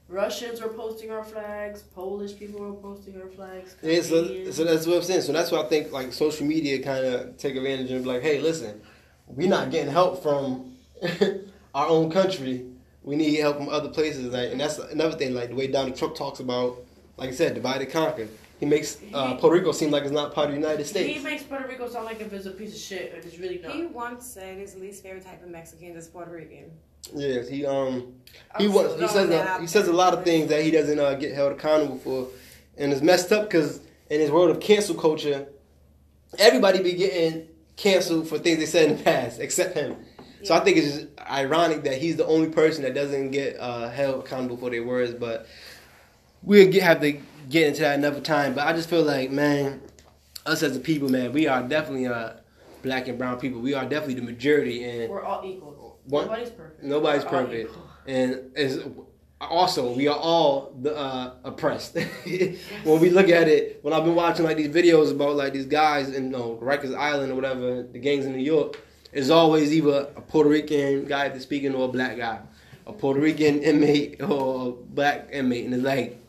Russians 0.10 0.62
were 0.62 0.70
posting 0.70 1.12
our 1.12 1.24
flags. 1.24 1.82
Polish 1.82 2.38
people 2.38 2.62
were 2.62 2.74
posting 2.74 3.22
our 3.22 3.28
flags. 3.28 3.76
Yeah, 3.82 4.02
so, 4.02 4.52
so 4.52 4.64
that's 4.64 4.88
what 4.88 4.98
I'm 4.98 5.04
saying. 5.04 5.22
So 5.22 5.34
that's 5.34 5.52
why 5.52 5.62
I 5.62 5.66
think 5.66 5.92
like 5.92 6.14
social 6.14 6.46
media 6.46 6.82
kind 6.82 7.06
of 7.06 7.38
take 7.38 7.56
advantage 7.56 7.92
and 7.92 8.04
be 8.04 8.10
like, 8.10 8.22
hey, 8.22 8.40
listen, 8.40 8.82
we're 9.28 9.50
not 9.50 9.70
getting 9.70 9.92
help 9.92 10.24
from 10.24 10.78
our 11.76 11.88
own 11.88 12.10
country. 12.10 12.66
We 13.04 13.16
need 13.16 13.36
help 13.36 13.58
from 13.58 13.70
other 13.70 13.90
places. 13.90 14.34
Like, 14.34 14.52
and 14.52 14.60
that's 14.60 14.78
another 14.78 15.18
thing. 15.18 15.34
Like 15.34 15.50
the 15.50 15.56
way 15.56 15.68
Donald 15.68 15.98
Trump 15.98 16.16
talks 16.16 16.40
about, 16.40 16.78
like 17.18 17.30
I 17.30 17.34
said, 17.34 17.56
divide 17.56 17.82
and 17.82 17.92
conquer. 17.92 18.28
He 18.60 18.66
makes 18.66 18.98
uh, 19.14 19.36
Puerto 19.36 19.56
Rico 19.56 19.72
seem 19.72 19.92
like 19.92 20.04
it's 20.04 20.12
not 20.12 20.34
part 20.34 20.50
of 20.50 20.56
the 20.56 20.62
United 20.62 20.86
States. 20.88 21.16
He 21.16 21.24
makes 21.24 21.44
Puerto 21.44 21.68
Rico 21.68 21.88
sound 21.88 22.06
like 22.06 22.20
if 22.22 22.34
it's 22.34 22.48
a 22.48 22.52
piece 22.52 22.74
of 22.74 22.82
shit, 22.82 23.14
and 23.14 23.24
it's 23.24 23.38
really 23.38 23.60
not. 23.60 23.74
He 23.74 23.86
once 23.86 24.26
said 24.26 24.58
his 24.58 24.76
least 24.76 25.04
favorite 25.04 25.24
type 25.24 25.44
of 25.44 25.50
Mexican 25.50 25.96
is 25.96 26.08
Puerto 26.08 26.32
Rican. 26.32 26.72
Yes, 27.16 27.48
he 27.48 27.66
um 27.66 28.14
he 28.58 28.68
was 28.68 29.00
he 29.00 29.08
says 29.08 29.26
a, 29.26 29.28
that. 29.28 29.62
he 29.62 29.68
says 29.68 29.88
a 29.88 29.94
lot 29.94 30.14
of 30.14 30.24
things 30.24 30.50
that 30.50 30.64
he 30.64 30.72
doesn't 30.72 31.00
uh, 31.00 31.14
get 31.16 31.34
held 31.34 31.52
accountable 31.52 31.98
for, 32.00 32.28
and 32.78 32.92
it's 32.92 33.02
messed 33.02 33.32
up 33.32 33.44
because 33.44 33.82
in 34.10 34.20
his 34.20 34.32
world 34.32 34.50
of 34.50 34.60
cancel 34.60 34.96
culture, 34.96 35.48
everybody 36.40 36.82
be 36.82 36.94
getting 36.94 37.48
canceled 37.76 38.28
for 38.28 38.40
things 38.40 38.60
they 38.60 38.66
said 38.66 38.92
in 38.92 38.98
the 38.98 39.04
past 39.04 39.40
except 39.42 39.76
him. 39.76 39.96
So 40.44 40.54
I 40.54 40.60
think 40.60 40.78
it's 40.78 40.96
just 40.96 41.08
ironic 41.30 41.84
that 41.84 41.98
he's 41.98 42.16
the 42.16 42.26
only 42.26 42.50
person 42.50 42.84
that 42.84 42.94
doesn't 42.94 43.32
get 43.32 43.58
uh, 43.60 43.90
held 43.90 44.24
accountable 44.24 44.58
for 44.58 44.70
their 44.70 44.84
words. 44.84 45.14
But 45.14 45.48
we'll 46.44 46.72
get, 46.72 46.84
have 46.84 47.02
to 47.02 47.20
get 47.50 47.68
into 47.68 47.82
that 47.82 47.98
another 47.98 48.22
time. 48.22 48.54
But 48.54 48.68
I 48.68 48.74
just 48.74 48.90
feel 48.90 49.04
like 49.04 49.32
man, 49.32 49.82
us 50.46 50.64
as 50.64 50.76
a 50.76 50.80
people, 50.80 51.10
man, 51.10 51.34
we 51.34 51.48
are 51.48 51.64
definitely 51.64 52.08
uh, 52.08 52.34
black 52.82 53.08
and 53.08 53.18
brown 53.18 53.40
people. 53.40 53.60
We 53.60 53.74
are 53.74 53.84
definitely 53.84 54.16
the 54.16 54.22
majority, 54.22 54.84
and 54.84 55.10
We're 55.10 55.24
all 55.24 55.44
equal. 55.46 55.87
What? 56.08 56.26
Nobody's 56.26 56.50
perfect. 56.50 56.84
Nobody's 56.84 57.24
We're 57.24 57.30
perfect. 57.30 57.78
and 58.08 58.52
is 58.56 58.84
also 59.40 59.92
we 59.92 60.08
are 60.08 60.18
all 60.18 60.74
the 60.82 60.96
uh, 60.96 61.34
oppressed. 61.44 61.96
when 62.84 63.00
we 63.00 63.10
look 63.10 63.30
at 63.30 63.48
it, 63.48 63.80
when 63.84 63.94
I've 63.94 64.04
been 64.04 64.16
watching 64.16 64.46
like 64.46 64.58
these 64.58 64.70
videos 64.70 65.12
about 65.12 65.36
like 65.36 65.54
these 65.54 65.66
guys 65.66 66.10
in 66.10 66.26
you 66.26 66.30
know, 66.30 66.60
Rikers 66.62 66.96
Island 66.96 67.32
or 67.32 67.36
whatever, 67.36 67.84
the 67.84 68.00
gangs 68.00 68.26
in 68.26 68.32
New 68.32 68.44
York, 68.44 68.80
it's 69.12 69.30
always 69.30 69.74
either 69.74 70.10
a 70.16 70.22
Puerto 70.22 70.50
Rican 70.50 71.06
guy 71.06 71.30
that's 71.30 71.44
speaking 71.44 71.76
or 71.76 71.86
a 71.86 71.92
black 71.92 72.18
guy, 72.18 72.40
a 72.86 72.94
Puerto 72.94 73.20
Rican 73.20 73.62
inmate 73.62 74.22
or 74.22 74.70
a 74.70 74.72
black 74.72 75.30
inmate, 75.32 75.66
and 75.66 75.74
it's 75.74 75.84
like 75.84 76.20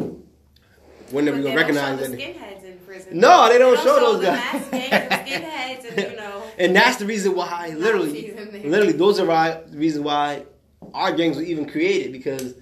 when 1.11 1.29
are 1.29 1.33
we 1.33 1.43
gonna 1.43 1.43
don't 1.43 1.53
show 1.53 1.57
recognize 1.57 2.09
that? 2.11 2.19
skinheads 2.19 2.65
in 2.65 2.79
prison. 2.87 3.19
No, 3.19 3.49
they 3.49 3.59
don't 3.59 3.79
show 3.79 3.97
those 4.01 4.21
the 4.21 4.27
guys. 4.27 4.37
masked 4.53 4.71
gangs 4.71 4.93
and 4.93 5.27
skinheads 5.27 5.99
and 6.05 6.11
you 6.13 6.17
know. 6.17 6.43
And 6.59 6.75
that's 6.75 6.97
the 6.97 7.07
reason 7.07 7.37
why, 7.37 7.69
literally, 7.77 8.13
Nazis 8.13 8.31
in 8.31 8.53
there. 8.63 8.71
literally, 8.71 8.93
those 8.93 9.21
are 9.21 9.27
why, 9.27 9.61
the 9.69 9.79
reason 9.79 10.03
why 10.03 10.45
our 10.93 11.13
gangs 11.13 11.37
were 11.37 11.43
even 11.45 11.69
created 11.69 12.11
because 12.13 12.55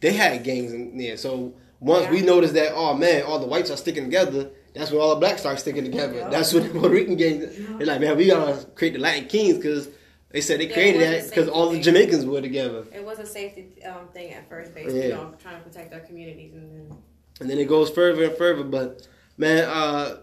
they 0.00 0.12
had 0.12 0.42
gangs 0.42 0.72
in 0.72 0.96
there. 0.98 1.16
So 1.16 1.54
once 1.78 2.08
we 2.10 2.20
noticed 2.22 2.54
that, 2.54 2.72
oh 2.74 2.94
man, 2.94 3.22
all 3.22 3.38
the 3.38 3.46
whites 3.46 3.70
are 3.70 3.76
sticking 3.76 4.04
together, 4.04 4.50
that's 4.74 4.90
when 4.90 5.00
all 5.00 5.10
the 5.10 5.20
blacks 5.20 5.40
start 5.42 5.60
sticking 5.60 5.84
together. 5.84 6.14
Yeah. 6.16 6.28
That's 6.30 6.52
when 6.52 6.64
the 6.64 6.70
Puerto 6.70 6.88
Rican 6.88 7.14
gangs, 7.16 7.44
they're 7.78 7.86
like, 7.86 8.00
man, 8.00 8.16
we 8.16 8.26
gotta 8.26 8.64
create 8.74 8.94
the 8.94 8.98
Latin 9.00 9.26
Kings 9.28 9.56
because 9.58 9.88
they 10.30 10.40
said 10.40 10.58
they 10.58 10.66
created 10.66 11.00
that 11.02 11.28
because 11.30 11.48
all 11.48 11.66
the 11.68 11.74
thing. 11.74 11.82
Jamaicans 11.84 12.24
were 12.26 12.40
together. 12.40 12.84
It 12.92 13.04
was 13.04 13.20
a 13.20 13.26
safety 13.26 13.84
um, 13.84 14.08
thing 14.12 14.32
at 14.32 14.48
first, 14.48 14.74
based, 14.74 14.96
Yeah. 14.96 15.02
you 15.04 15.08
know, 15.10 15.34
trying 15.40 15.58
to 15.58 15.62
protect 15.62 15.94
our 15.94 16.00
communities, 16.00 16.54
and 16.54 16.90
then 16.90 16.98
And 17.40 17.50
then 17.50 17.58
it 17.58 17.68
goes 17.68 17.90
further 17.90 18.24
and 18.24 18.36
further. 18.36 18.64
But 18.64 19.06
man, 19.36 19.64
uh, 19.68 20.18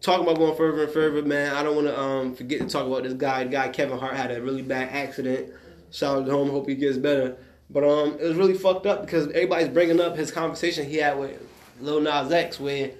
talking 0.00 0.24
about 0.24 0.38
going 0.38 0.56
further 0.56 0.84
and 0.84 0.92
further, 0.92 1.22
man, 1.22 1.54
I 1.54 1.62
don't 1.62 1.74
want 1.74 1.88
to 1.88 1.98
um, 2.00 2.34
forget 2.34 2.60
to 2.60 2.68
talk 2.68 2.86
about 2.86 3.04
this 3.04 3.14
guy. 3.14 3.44
Guy 3.44 3.68
Kevin 3.68 3.98
Hart 3.98 4.14
had 4.14 4.30
a 4.30 4.42
really 4.42 4.62
bad 4.62 4.90
accident. 4.90 5.52
Shout 5.90 6.18
out 6.18 6.26
to 6.26 6.38
him. 6.38 6.50
Hope 6.50 6.68
he 6.68 6.74
gets 6.74 6.98
better. 6.98 7.36
But 7.70 7.84
um, 7.84 8.18
it 8.20 8.22
was 8.22 8.36
really 8.36 8.54
fucked 8.54 8.86
up 8.86 9.02
because 9.02 9.28
everybody's 9.28 9.68
bringing 9.68 10.00
up 10.00 10.16
his 10.16 10.30
conversation 10.30 10.88
he 10.88 10.96
had 10.96 11.18
with 11.18 11.40
Lil 11.80 12.00
Nas 12.00 12.30
X, 12.30 12.60
where 12.60 12.90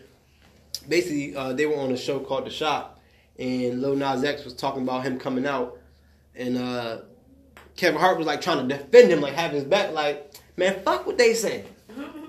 basically 0.89 1.37
uh, 1.37 1.53
they 1.53 1.67
were 1.67 1.77
on 1.77 1.93
a 1.93 1.97
show 1.97 2.19
called 2.21 2.47
The 2.47 2.51
Shop, 2.51 3.01
and 3.39 3.83
Lil 3.83 3.97
Nas 3.97 4.25
X 4.25 4.45
was 4.45 4.55
talking 4.55 4.83
about 4.83 5.05
him 5.05 5.19
coming 5.19 5.47
out, 5.47 5.79
and 6.35 6.57
uh, 6.57 6.99
Kevin 7.77 8.01
Hart 8.01 8.17
was 8.17 8.27
like 8.27 8.41
trying 8.41 8.67
to 8.67 8.77
defend 8.77 9.11
him, 9.11 9.21
like 9.21 9.35
have 9.35 9.53
his 9.53 9.65
back, 9.65 9.93
like 9.93 10.33
man, 10.57 10.81
fuck 10.83 11.07
what 11.07 11.19
they 11.19 11.35
say. 11.35 11.65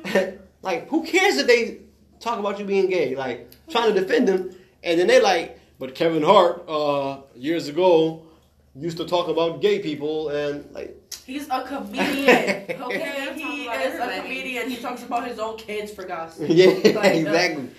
like, 0.65 0.89
who 0.89 1.03
cares 1.03 1.37
if 1.37 1.47
they 1.47 1.77
talk 2.19 2.39
about 2.39 2.59
you 2.59 2.65
being 2.65 2.89
gay? 2.89 3.15
Like, 3.15 3.49
trying 3.69 3.93
to 3.93 3.99
defend 4.01 4.27
them, 4.27 4.53
and 4.83 4.99
then 4.99 5.07
they 5.07 5.21
like, 5.21 5.59
but 5.79 5.93
Kevin 5.95 6.23
Hart, 6.23 6.65
uh, 6.67 7.21
years 7.35 7.67
ago, 7.67 8.23
used 8.75 8.97
to 8.97 9.05
talk 9.05 9.27
about 9.29 9.61
gay 9.61 9.79
people, 9.79 10.29
and 10.29 10.69
like, 10.73 10.99
He's 11.25 11.47
a 11.49 11.63
comedian. 11.63 12.27
Okay, 12.85 13.25
talk 13.25 13.35
he 13.35 13.65
about 13.67 13.81
is 13.81 13.99
a 13.99 14.21
comedian. 14.21 14.69
He 14.69 14.77
talks 14.77 15.03
about 15.03 15.27
his 15.27 15.39
own 15.39 15.57
kids 15.57 15.91
for 15.91 16.03
God's 16.03 16.33
sake. 16.37 16.51
yeah, 16.53 16.91
Like, 16.93 17.13
uh, 17.13 17.17
exactly. 17.17 17.69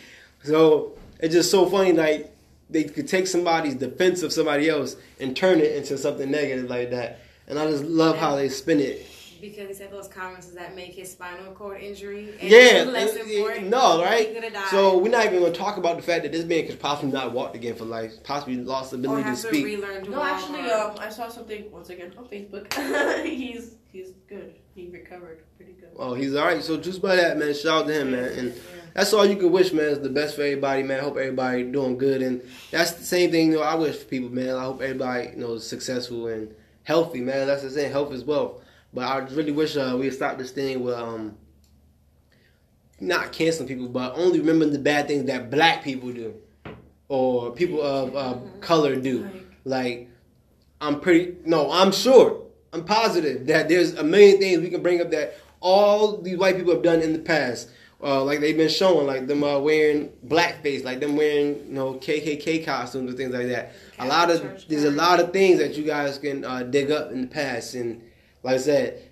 So 0.43 0.97
it's 1.21 1.35
just 1.35 1.51
so 1.51 1.67
funny, 1.67 1.93
like 1.93 2.33
they 2.71 2.85
could 2.85 3.07
take 3.09 3.27
somebody's 3.27 3.75
defense 3.77 4.23
of 4.23 4.33
somebody 4.33 4.69
else 4.69 4.97
and 5.21 5.37
turn 5.37 5.61
it 5.61 5.77
into 5.77 5.97
something 5.99 6.29
negative 6.31 6.69
like 6.71 6.91
that, 6.91 7.21
and 7.47 7.59
I 7.59 7.71
just 7.71 7.85
love 7.85 8.17
how 8.17 8.35
they 8.37 8.49
spin 8.49 8.81
it. 8.81 9.07
Because 9.41 9.69
he 9.69 9.75
said 9.75 9.91
those 9.93 10.09
comments 10.09 10.49
that 10.49 10.75
make 10.77 10.93
his 10.95 11.13
spinal 11.13 11.53
cord 11.53 11.81
injury. 11.81 12.31
And 12.41 12.51
Yeah, 12.51 12.85
less 12.89 13.15
and- 13.17 13.31
important. 13.31 13.69
no, 13.69 13.99
He 13.99 14.05
right? 14.05 14.35
could 14.35 14.45
have 14.45 14.53
died. 14.53 14.69
So 14.71 14.99
we're 14.99 15.11
not 15.11 15.27
even 15.27 15.41
going 15.41 15.53
to 15.53 15.59
talk 15.59 15.77
about 15.77 15.97
the 15.97 16.03
fact 16.03 16.23
that 16.25 16.33
this 16.33 16.45
man 16.45 16.67
could 16.67 16.79
possibly 16.81 17.13
not 17.13 17.33
walk 17.33 17.55
again 17.55 17.75
for 17.75 17.85
life, 17.85 18.13
possibly 18.25 18.57
lost 18.57 18.91
the 18.91 18.97
ability 18.97 19.23
to 19.23 19.29
have 19.29 19.41
to 19.41 19.47
speak. 19.49 19.65
relearn 19.65 20.05
to 20.05 20.11
No, 20.11 20.23
actually, 20.23 20.71
um, 20.71 20.95
I 20.99 21.09
saw 21.09 21.29
something 21.29 21.71
once 21.71 21.91
again 21.91 22.13
on 22.19 22.25
Facebook. 22.27 22.73
he's 23.25 23.75
he's 23.93 24.11
good. 24.29 24.55
He 24.75 24.89
recovered 24.91 25.43
pretty 25.57 25.73
good. 25.73 25.89
Oh, 25.99 26.13
he's 26.15 26.35
all 26.35 26.45
right. 26.47 26.63
So 26.63 26.77
just 26.77 27.01
by 27.01 27.17
that, 27.17 27.39
man, 27.39 27.55
shout 27.55 27.83
out 27.83 27.87
to 27.87 27.95
him, 27.95 28.11
man. 28.13 28.25
And 28.39 28.55
that's 28.93 29.13
all 29.15 29.25
you 29.25 29.37
can 29.37 29.51
wish, 29.51 29.73
man. 29.73 29.87
Is 29.87 30.01
the 30.01 30.11
best 30.11 30.37
for 30.37 30.43
everybody, 30.43 30.83
man. 30.83 31.03
Hope 31.03 31.17
everybody 31.17 31.63
doing 31.65 31.97
good, 31.97 32.21
and 32.21 32.43
that's 32.71 32.93
the 32.93 33.05
same 33.05 33.31
thing. 33.31 33.53
You 33.53 33.59
know, 33.59 33.63
I 33.63 33.75
wish 33.75 33.97
for 33.97 34.05
people, 34.05 34.29
man. 34.29 34.55
I 34.55 34.65
hope 34.65 34.83
everybody, 34.83 35.29
you 35.31 35.37
know, 35.37 35.55
is 35.55 35.67
successful 35.67 36.27
and 36.27 36.55
healthy, 36.83 37.21
man. 37.23 37.47
That's 37.47 37.63
the 37.63 37.71
same. 37.71 37.91
health 37.91 38.13
is 38.13 38.23
wealth. 38.25 38.61
But 38.97 39.05
I 39.05 39.19
really 39.35 39.53
wish 39.53 39.77
uh, 39.77 39.95
we 40.01 40.11
stop 40.11 40.39
this 40.39 40.53
thing 40.53 40.83
with 40.83 40.95
um, 40.95 41.37
not 42.99 43.31
canceling 43.31 43.69
people, 43.69 43.89
but 43.89 44.15
only 44.17 44.41
remembering 44.41 44.73
the 44.73 44.79
bad 44.79 45.07
things 45.07 45.27
that 45.27 45.51
black 45.51 45.85
people 45.85 46.11
do 46.15 46.35
or 47.09 47.51
people 47.51 47.83
of 47.83 48.17
uh, 48.17 48.39
color 48.61 48.97
do. 48.97 49.29
Like, 49.67 50.09
I'm 50.81 51.01
pretty, 51.01 51.37
no, 51.45 51.71
I'm 51.71 51.93
sure, 51.93 52.43
I'm 52.73 52.87
positive 52.87 53.47
that 53.49 53.69
there's 53.69 53.93
a 53.97 54.03
million 54.03 54.39
things 54.39 54.61
we 54.61 54.71
can 54.71 54.83
bring 54.83 55.03
up 55.03 55.11
that 55.11 55.37
all 55.61 56.17
these 56.17 56.39
white 56.39 56.57
people 56.57 56.73
have 56.73 56.83
done 56.83 57.03
in 57.03 57.13
the 57.13 57.19
past. 57.19 57.69
Uh, 58.03 58.25
like 58.25 58.41
they've 58.41 58.57
been 58.57 58.71
showing, 58.71 59.07
like 59.07 59.27
them 59.27 59.45
uh, 59.45 59.59
wearing 59.59 60.11
blackface, 60.27 60.85
like 60.85 61.01
them 61.01 61.17
wearing, 61.17 61.67
you 61.67 61.75
know, 61.75 61.95
KKK 61.97 62.65
costumes 62.65 63.11
and 63.11 63.19
things 63.19 63.35
like 63.35 63.49
that. 63.49 63.75
A 63.99 64.07
lot 64.07 64.31
of 64.31 64.67
there's 64.69 64.85
a 64.85 64.91
lot 64.91 65.21
of 65.21 65.35
things 65.35 65.59
that 65.59 65.77
you 65.77 65.85
guys 65.85 66.17
can 66.17 66.47
uh, 66.47 66.63
dig 66.63 66.91
up 66.91 67.11
in 67.11 67.21
the 67.21 67.27
past, 67.27 67.75
and 67.75 68.03
like 68.47 68.55
I 68.55 68.59
said, 68.59 69.03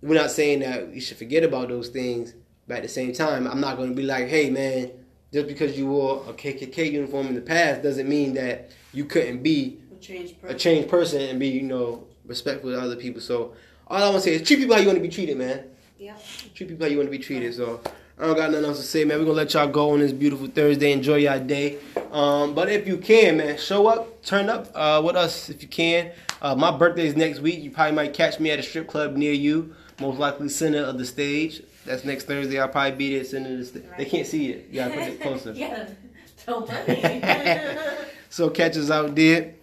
we're 0.00 0.14
not 0.14 0.30
saying 0.30 0.60
that 0.60 0.94
you 0.94 1.00
should 1.00 1.16
forget 1.16 1.42
about 1.42 1.68
those 1.68 1.88
things, 1.88 2.34
but 2.68 2.76
at 2.76 2.84
the 2.84 2.88
same 2.88 3.12
time, 3.12 3.48
I'm 3.48 3.60
not 3.60 3.76
going 3.76 3.88
to 3.88 3.96
be 3.96 4.04
like, 4.04 4.28
hey 4.28 4.48
man, 4.48 4.92
just 5.32 5.48
because 5.48 5.76
you 5.76 5.88
wore 5.88 6.24
a 6.28 6.32
KKK 6.32 6.92
uniform 6.92 7.26
in 7.26 7.34
the 7.34 7.40
past 7.40 7.82
doesn't 7.82 8.08
mean 8.08 8.34
that 8.34 8.70
you 8.92 9.06
couldn't 9.06 9.42
be 9.42 9.80
a 9.92 9.96
changed 9.96 10.34
a 10.34 10.36
person. 10.36 10.58
changed 10.58 10.88
person 10.88 11.20
and 11.20 11.40
be, 11.40 11.48
you 11.48 11.62
know, 11.62 12.06
respectful 12.24 12.70
to 12.70 12.80
other 12.80 12.94
people. 12.94 13.20
So 13.20 13.54
all 13.88 14.00
I 14.00 14.08
want 14.08 14.22
to 14.22 14.30
say 14.30 14.34
is 14.34 14.46
treat 14.46 14.60
people 14.60 14.76
how 14.76 14.80
you 14.80 14.86
want 14.86 14.98
to 14.98 15.02
be 15.02 15.08
treated, 15.08 15.36
man. 15.36 15.64
Yeah. 15.98 16.16
Treat 16.54 16.68
people 16.68 16.86
how 16.86 16.92
you 16.92 16.98
want 16.98 17.08
to 17.08 17.18
be 17.18 17.18
treated. 17.18 17.52
So 17.54 17.80
I 18.20 18.26
don't 18.26 18.36
got 18.36 18.52
nothing 18.52 18.66
else 18.66 18.78
to 18.78 18.84
say, 18.84 19.04
man. 19.04 19.18
We're 19.18 19.24
gonna 19.24 19.38
let 19.38 19.52
y'all 19.52 19.66
go 19.66 19.94
on 19.94 19.98
this 19.98 20.12
beautiful 20.12 20.46
Thursday. 20.46 20.92
Enjoy 20.92 21.16
your 21.16 21.40
day. 21.40 21.78
Um, 22.12 22.54
but 22.54 22.70
if 22.70 22.86
you 22.86 22.98
can, 22.98 23.38
man, 23.38 23.58
show 23.58 23.88
up, 23.88 24.11
turn 24.24 24.48
up 24.48 24.68
uh, 24.74 25.00
with 25.04 25.16
us 25.16 25.48
if 25.50 25.62
you 25.62 25.68
can. 25.68 26.12
Uh, 26.40 26.54
my 26.54 26.70
birthday's 26.76 27.16
next 27.16 27.40
week. 27.40 27.60
You 27.60 27.70
probably 27.70 27.94
might 27.94 28.14
catch 28.14 28.40
me 28.40 28.50
at 28.50 28.58
a 28.58 28.62
strip 28.62 28.88
club 28.88 29.16
near 29.16 29.32
you. 29.32 29.74
Most 30.00 30.18
likely 30.18 30.48
center 30.48 30.82
of 30.84 30.98
the 30.98 31.04
stage. 31.04 31.62
That's 31.84 32.04
next 32.04 32.24
Thursday. 32.24 32.58
I'll 32.60 32.68
probably 32.68 32.92
be 32.92 33.14
there 33.16 33.24
center 33.24 33.52
of 33.52 33.58
the 33.58 33.64
stage. 33.64 33.84
They 33.98 34.04
can't 34.04 34.26
see 34.26 34.50
it. 34.50 34.68
You 34.70 34.76
gotta 34.76 34.94
put 34.94 35.02
it 35.02 35.20
closer. 35.22 35.52
yeah, 35.52 35.88
tell 36.36 36.66
money. 36.66 37.20
So 38.30 38.48
catch 38.48 38.78
us 38.78 38.90
out 38.90 39.14
there. 39.14 39.54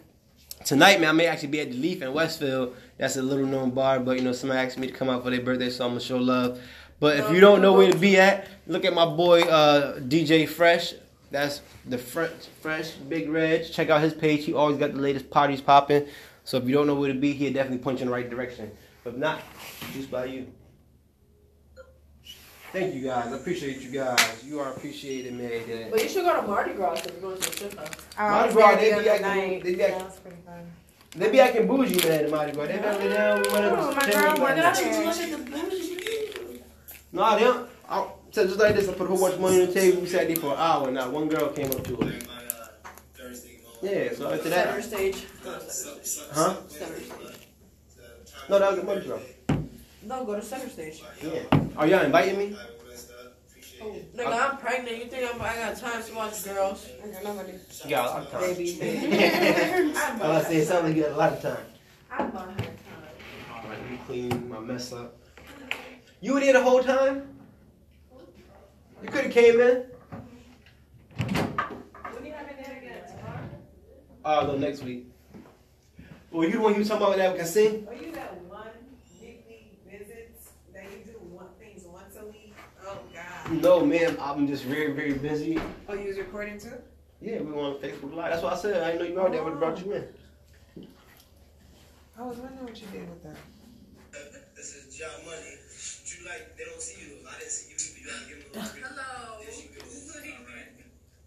tonight, 0.63 1.01
man, 1.01 1.09
I 1.09 1.13
may 1.13 1.25
actually 1.25 1.47
be 1.47 1.59
at 1.61 1.71
the 1.71 1.77
Leaf 1.77 2.03
in 2.03 2.13
Westfield. 2.13 2.75
That's 2.99 3.15
a 3.17 3.21
little 3.23 3.47
known 3.47 3.71
bar, 3.71 3.99
but 3.99 4.17
you 4.17 4.23
know, 4.23 4.31
somebody 4.31 4.59
asked 4.59 4.77
me 4.77 4.85
to 4.85 4.93
come 4.93 5.09
out 5.09 5.23
for 5.23 5.31
their 5.31 5.41
birthday, 5.41 5.71
so 5.71 5.85
I'm 5.85 5.91
gonna 5.91 6.01
show 6.01 6.17
love. 6.17 6.61
But 6.99 7.17
if 7.17 7.31
you 7.31 7.39
don't 7.39 7.61
know 7.63 7.73
where 7.73 7.91
to 7.91 7.97
be 7.97 8.17
at, 8.17 8.45
look 8.67 8.85
at 8.85 8.93
my 8.93 9.05
boy 9.07 9.41
uh, 9.41 9.99
DJ 10.01 10.47
Fresh. 10.47 10.93
That's 11.31 11.61
the 11.85 11.97
Fresh, 11.97 12.31
Fresh 12.61 12.91
Big 13.07 13.29
Reg. 13.29 13.71
Check 13.71 13.89
out 13.89 14.01
his 14.01 14.13
page. 14.13 14.45
He 14.45 14.53
always 14.53 14.77
got 14.77 14.93
the 14.93 14.99
latest 14.99 15.29
parties 15.29 15.61
popping. 15.61 16.07
So 16.43 16.57
if 16.57 16.65
you 16.67 16.73
don't 16.73 16.87
know 16.87 16.95
where 16.95 17.13
to 17.13 17.19
be, 17.19 17.33
he'll 17.33 17.53
definitely 17.53 17.77
point 17.79 17.99
you 17.99 18.03
in 18.03 18.07
the 18.09 18.13
right 18.15 18.29
direction. 18.29 18.71
But 19.03 19.11
if 19.13 19.17
not, 19.17 19.41
just 19.93 20.09
by 20.09 20.25
you. 20.25 20.47
Thank 22.71 22.93
you 22.95 23.01
guys. 23.01 23.31
I 23.31 23.35
appreciate 23.37 23.81
you 23.81 23.89
guys. 23.89 24.43
You 24.43 24.59
are 24.59 24.73
appreciated, 24.73 25.33
man. 25.33 25.89
But 25.91 26.03
you 26.03 26.09
should 26.09 26.23
go 26.23 26.39
to 26.39 26.47
Mardi 26.47 26.73
Gras 26.73 26.99
if 26.99 27.11
you're 27.13 27.21
going 27.21 27.39
to 27.41 27.49
the 27.49 27.55
strip 27.55 27.75
club. 27.75 27.89
Um, 28.17 28.31
Mardi 28.31 28.53
Gras, 28.53 28.75
they 28.75 28.89
be 28.89 28.91
other 29.09 29.25
acting- 29.25 29.59
they 29.63 29.73
be 29.75 29.81
acting- 29.83 29.97
That 29.99 30.05
was 30.05 30.19
pretty 30.19 30.37
fun. 30.45 30.71
They 31.15 31.31
be 31.31 31.39
acting 31.39 31.67
bougie, 31.67 32.07
man, 32.07 32.25
in 32.25 32.31
Mardi 32.31 32.51
Gras. 32.51 32.67
They 32.67 32.73
be 32.77 32.79
acting 32.79 33.09
down 33.09 33.39
with 33.39 33.47
Oh, 33.55 33.91
my 33.95 34.11
girl, 34.11 34.33
them. 34.33 34.39
my 34.43 34.55
Not 34.55 34.77
Okay. 34.79 34.99
you 34.99 35.05
look 35.05 35.17
at 35.17 35.31
the 35.31 35.37
bougie. 35.51 36.61
No, 37.11 37.35
they 37.37 37.43
don't. 37.43 37.68
I, 38.29 38.31
so 38.31 38.45
just 38.45 38.59
like 38.59 38.75
this, 38.75 38.87
I 38.87 38.93
put 38.93 39.05
a 39.05 39.07
whole 39.09 39.19
bunch 39.19 39.35
of 39.35 39.41
money 39.41 39.61
on 39.61 39.67
the 39.67 39.73
table. 39.73 40.01
We 40.01 40.07
sat 40.07 40.27
there 40.27 40.35
for 40.35 40.53
an 40.53 40.59
hour. 40.59 40.87
And 40.87 40.95
now 40.95 41.09
one 41.09 41.27
girl 41.27 41.49
came 41.49 41.71
up 41.71 41.83
to 41.83 41.99
us. 41.99 42.13
Yeah, 43.81 44.13
so 44.13 44.31
after 44.31 44.49
Center 44.49 44.73
that, 44.75 44.83
stage. 44.83 45.25
huh? 46.33 46.55
Center 46.67 46.99
stage. 46.99 47.47
No, 48.49 48.59
that 48.59 48.71
was 48.71 48.79
a 48.79 48.83
bunch 48.83 49.05
girl. 49.05 49.21
No, 50.03 50.25
go 50.25 50.35
to 50.35 50.41
center 50.41 50.69
stage. 50.69 51.01
Yeah. 51.21 51.41
Are 51.77 51.87
y'all 51.87 52.03
inviting 52.03 52.37
me? 52.37 52.57
Oh, 53.81 53.95
nigga, 54.15 54.51
I'm 54.51 54.57
pregnant. 54.57 54.97
You 54.97 55.05
think 55.05 55.33
I'm, 55.33 55.41
I 55.41 55.55
got 55.55 55.77
time 55.77 56.03
to 56.03 56.13
watch 56.13 56.43
girls? 56.43 56.89
I 57.01 57.07
got 57.07 57.23
nobody. 57.23 57.53
You 57.85 57.89
got 57.89 58.05
a 58.05 58.09
lot 58.09 58.23
of 58.23 58.31
time. 58.31 58.41
Baby. 58.41 58.77
I 59.95 60.27
was 60.27 60.47
saying 60.47 60.65
something. 60.65 60.97
You 60.97 61.03
got 61.03 61.11
a 61.11 61.15
lot 61.15 61.33
of 61.33 61.41
time. 61.41 61.65
I 62.11 62.23
bought 62.25 62.51
her 62.51 62.57
time. 62.57 62.75
All 63.53 63.69
right, 63.69 63.79
let 63.79 63.89
me 63.91 63.99
clean 64.05 64.49
my 64.49 64.59
mess 64.59 64.91
up. 64.91 65.15
You 66.19 66.33
were 66.33 66.41
there 66.41 66.53
the 66.53 66.63
whole 66.63 66.83
time? 66.83 67.38
You 69.01 69.07
could 69.09 69.23
have 69.25 69.31
came 69.33 69.59
in. 69.59 69.85
When 71.17 72.25
you 72.25 72.33
having 72.33 72.57
that 72.57 72.77
again? 72.77 73.03
Tomorrow? 73.07 73.39
Uh, 74.25 74.45
no, 74.47 74.57
next 74.57 74.83
week. 74.83 75.07
Well, 76.31 76.47
you 76.47 76.53
the 76.53 76.59
one 76.59 76.75
you 76.75 76.83
talking 76.83 77.05
about 77.05 77.17
that 77.17 77.31
we 77.31 77.37
can 77.39 77.47
sing? 77.47 77.87
Are 77.87 77.95
you 77.95 78.11
that 78.11 78.41
one 78.43 78.67
weekly 79.21 79.71
visits 79.89 80.49
that 80.73 80.83
you 80.83 81.03
do 81.05 81.17
one 81.31 81.47
things 81.59 81.83
once 81.85 82.15
a 82.21 82.25
week? 82.25 82.53
Oh 82.85 82.99
God. 83.13 83.61
No, 83.61 83.85
man. 83.85 84.17
I'm 84.21 84.47
just 84.47 84.63
very, 84.65 84.91
very 84.93 85.13
busy. 85.13 85.59
Oh, 85.87 85.93
you 85.93 86.07
was 86.07 86.17
recording 86.17 86.59
too? 86.59 86.73
Yeah, 87.21 87.41
we 87.41 87.51
were 87.51 87.61
on 87.61 87.75
Facebook 87.75 88.13
Live. 88.13 88.31
That's 88.31 88.43
why 88.43 88.51
I 88.51 88.57
said 88.57 88.83
I 88.83 88.91
didn't 88.91 89.15
know 89.15 89.21
you 89.21 89.21
out 89.21 89.31
there. 89.31 89.43
Would 89.43 89.51
have 89.51 89.59
brought 89.59 89.85
you 89.85 89.93
in. 89.93 90.07
I 92.17 92.21
was 92.23 92.37
wondering 92.37 92.65
what 92.65 92.79
you 92.79 92.87
did 92.91 93.09
with 93.09 93.23
that. 93.23 93.35
This 94.55 94.75
is 94.75 94.95
John 94.95 95.09
Money. 95.25 95.55
You 96.19 96.25
like 96.27 96.57
they 96.57 96.65
don't 96.67 96.81
see 96.81 96.99
you. 96.99 97.15
I 97.23 97.39
didn't 97.39 97.51
see 97.51 97.71
you 97.71 97.79
either. 97.79 97.95
You 97.95 98.03
gotta 98.05 98.27
give 98.27 98.39
them 98.43 98.51
a 98.51 98.59
little 98.59 98.75
bit. 98.75 98.83
Hello. 98.91 99.39
There 99.39 99.55
she 99.55 99.67
goes. 99.71 100.11
Alright. 100.19 100.75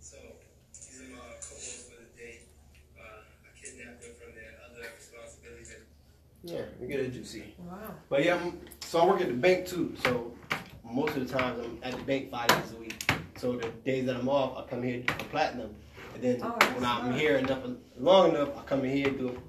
So 0.00 0.16
these 0.76 1.00
are 1.00 1.08
my 1.16 1.32
co-hosts 1.40 1.88
for 1.88 1.96
the 1.96 2.12
day. 2.12 2.44
Uh, 2.92 3.24
I 3.24 3.48
kidnapped 3.56 4.04
them 4.04 4.12
from 4.20 4.36
their 4.36 4.52
other 4.68 4.84
responsibilities. 4.92 5.72
Yeah, 6.44 6.62
we 6.80 6.88
get 6.88 7.00
a 7.00 7.08
juicy. 7.08 7.54
Wow. 7.58 7.94
But 8.08 8.24
yeah, 8.24 8.36
I'm, 8.36 8.58
so 8.80 9.00
I 9.00 9.06
work 9.06 9.20
at 9.20 9.28
the 9.28 9.34
bank 9.34 9.66
too. 9.66 9.94
So 10.04 10.32
most 10.84 11.16
of 11.16 11.28
the 11.28 11.38
times 11.38 11.60
I'm 11.64 11.78
at 11.82 11.96
the 11.96 12.02
bank 12.04 12.30
five 12.30 12.48
days 12.48 12.72
a 12.76 12.80
week. 12.80 13.10
So 13.36 13.56
the 13.56 13.68
days 13.84 14.06
that 14.06 14.16
I'm 14.16 14.28
off, 14.28 14.56
I 14.58 14.68
come 14.68 14.82
here 14.82 15.02
for 15.06 15.24
platinum. 15.26 15.74
And 16.14 16.22
then 16.22 16.40
Oh, 16.42 16.50
when 16.74 16.84
I'm 16.84 17.02
smart. 17.04 17.14
here 17.14 17.36
enough 17.36 17.60
long 17.98 18.30
enough, 18.30 18.58
I 18.58 18.62
come 18.62 18.84
in 18.84 18.90
here 18.96 19.10
do 19.10 19.40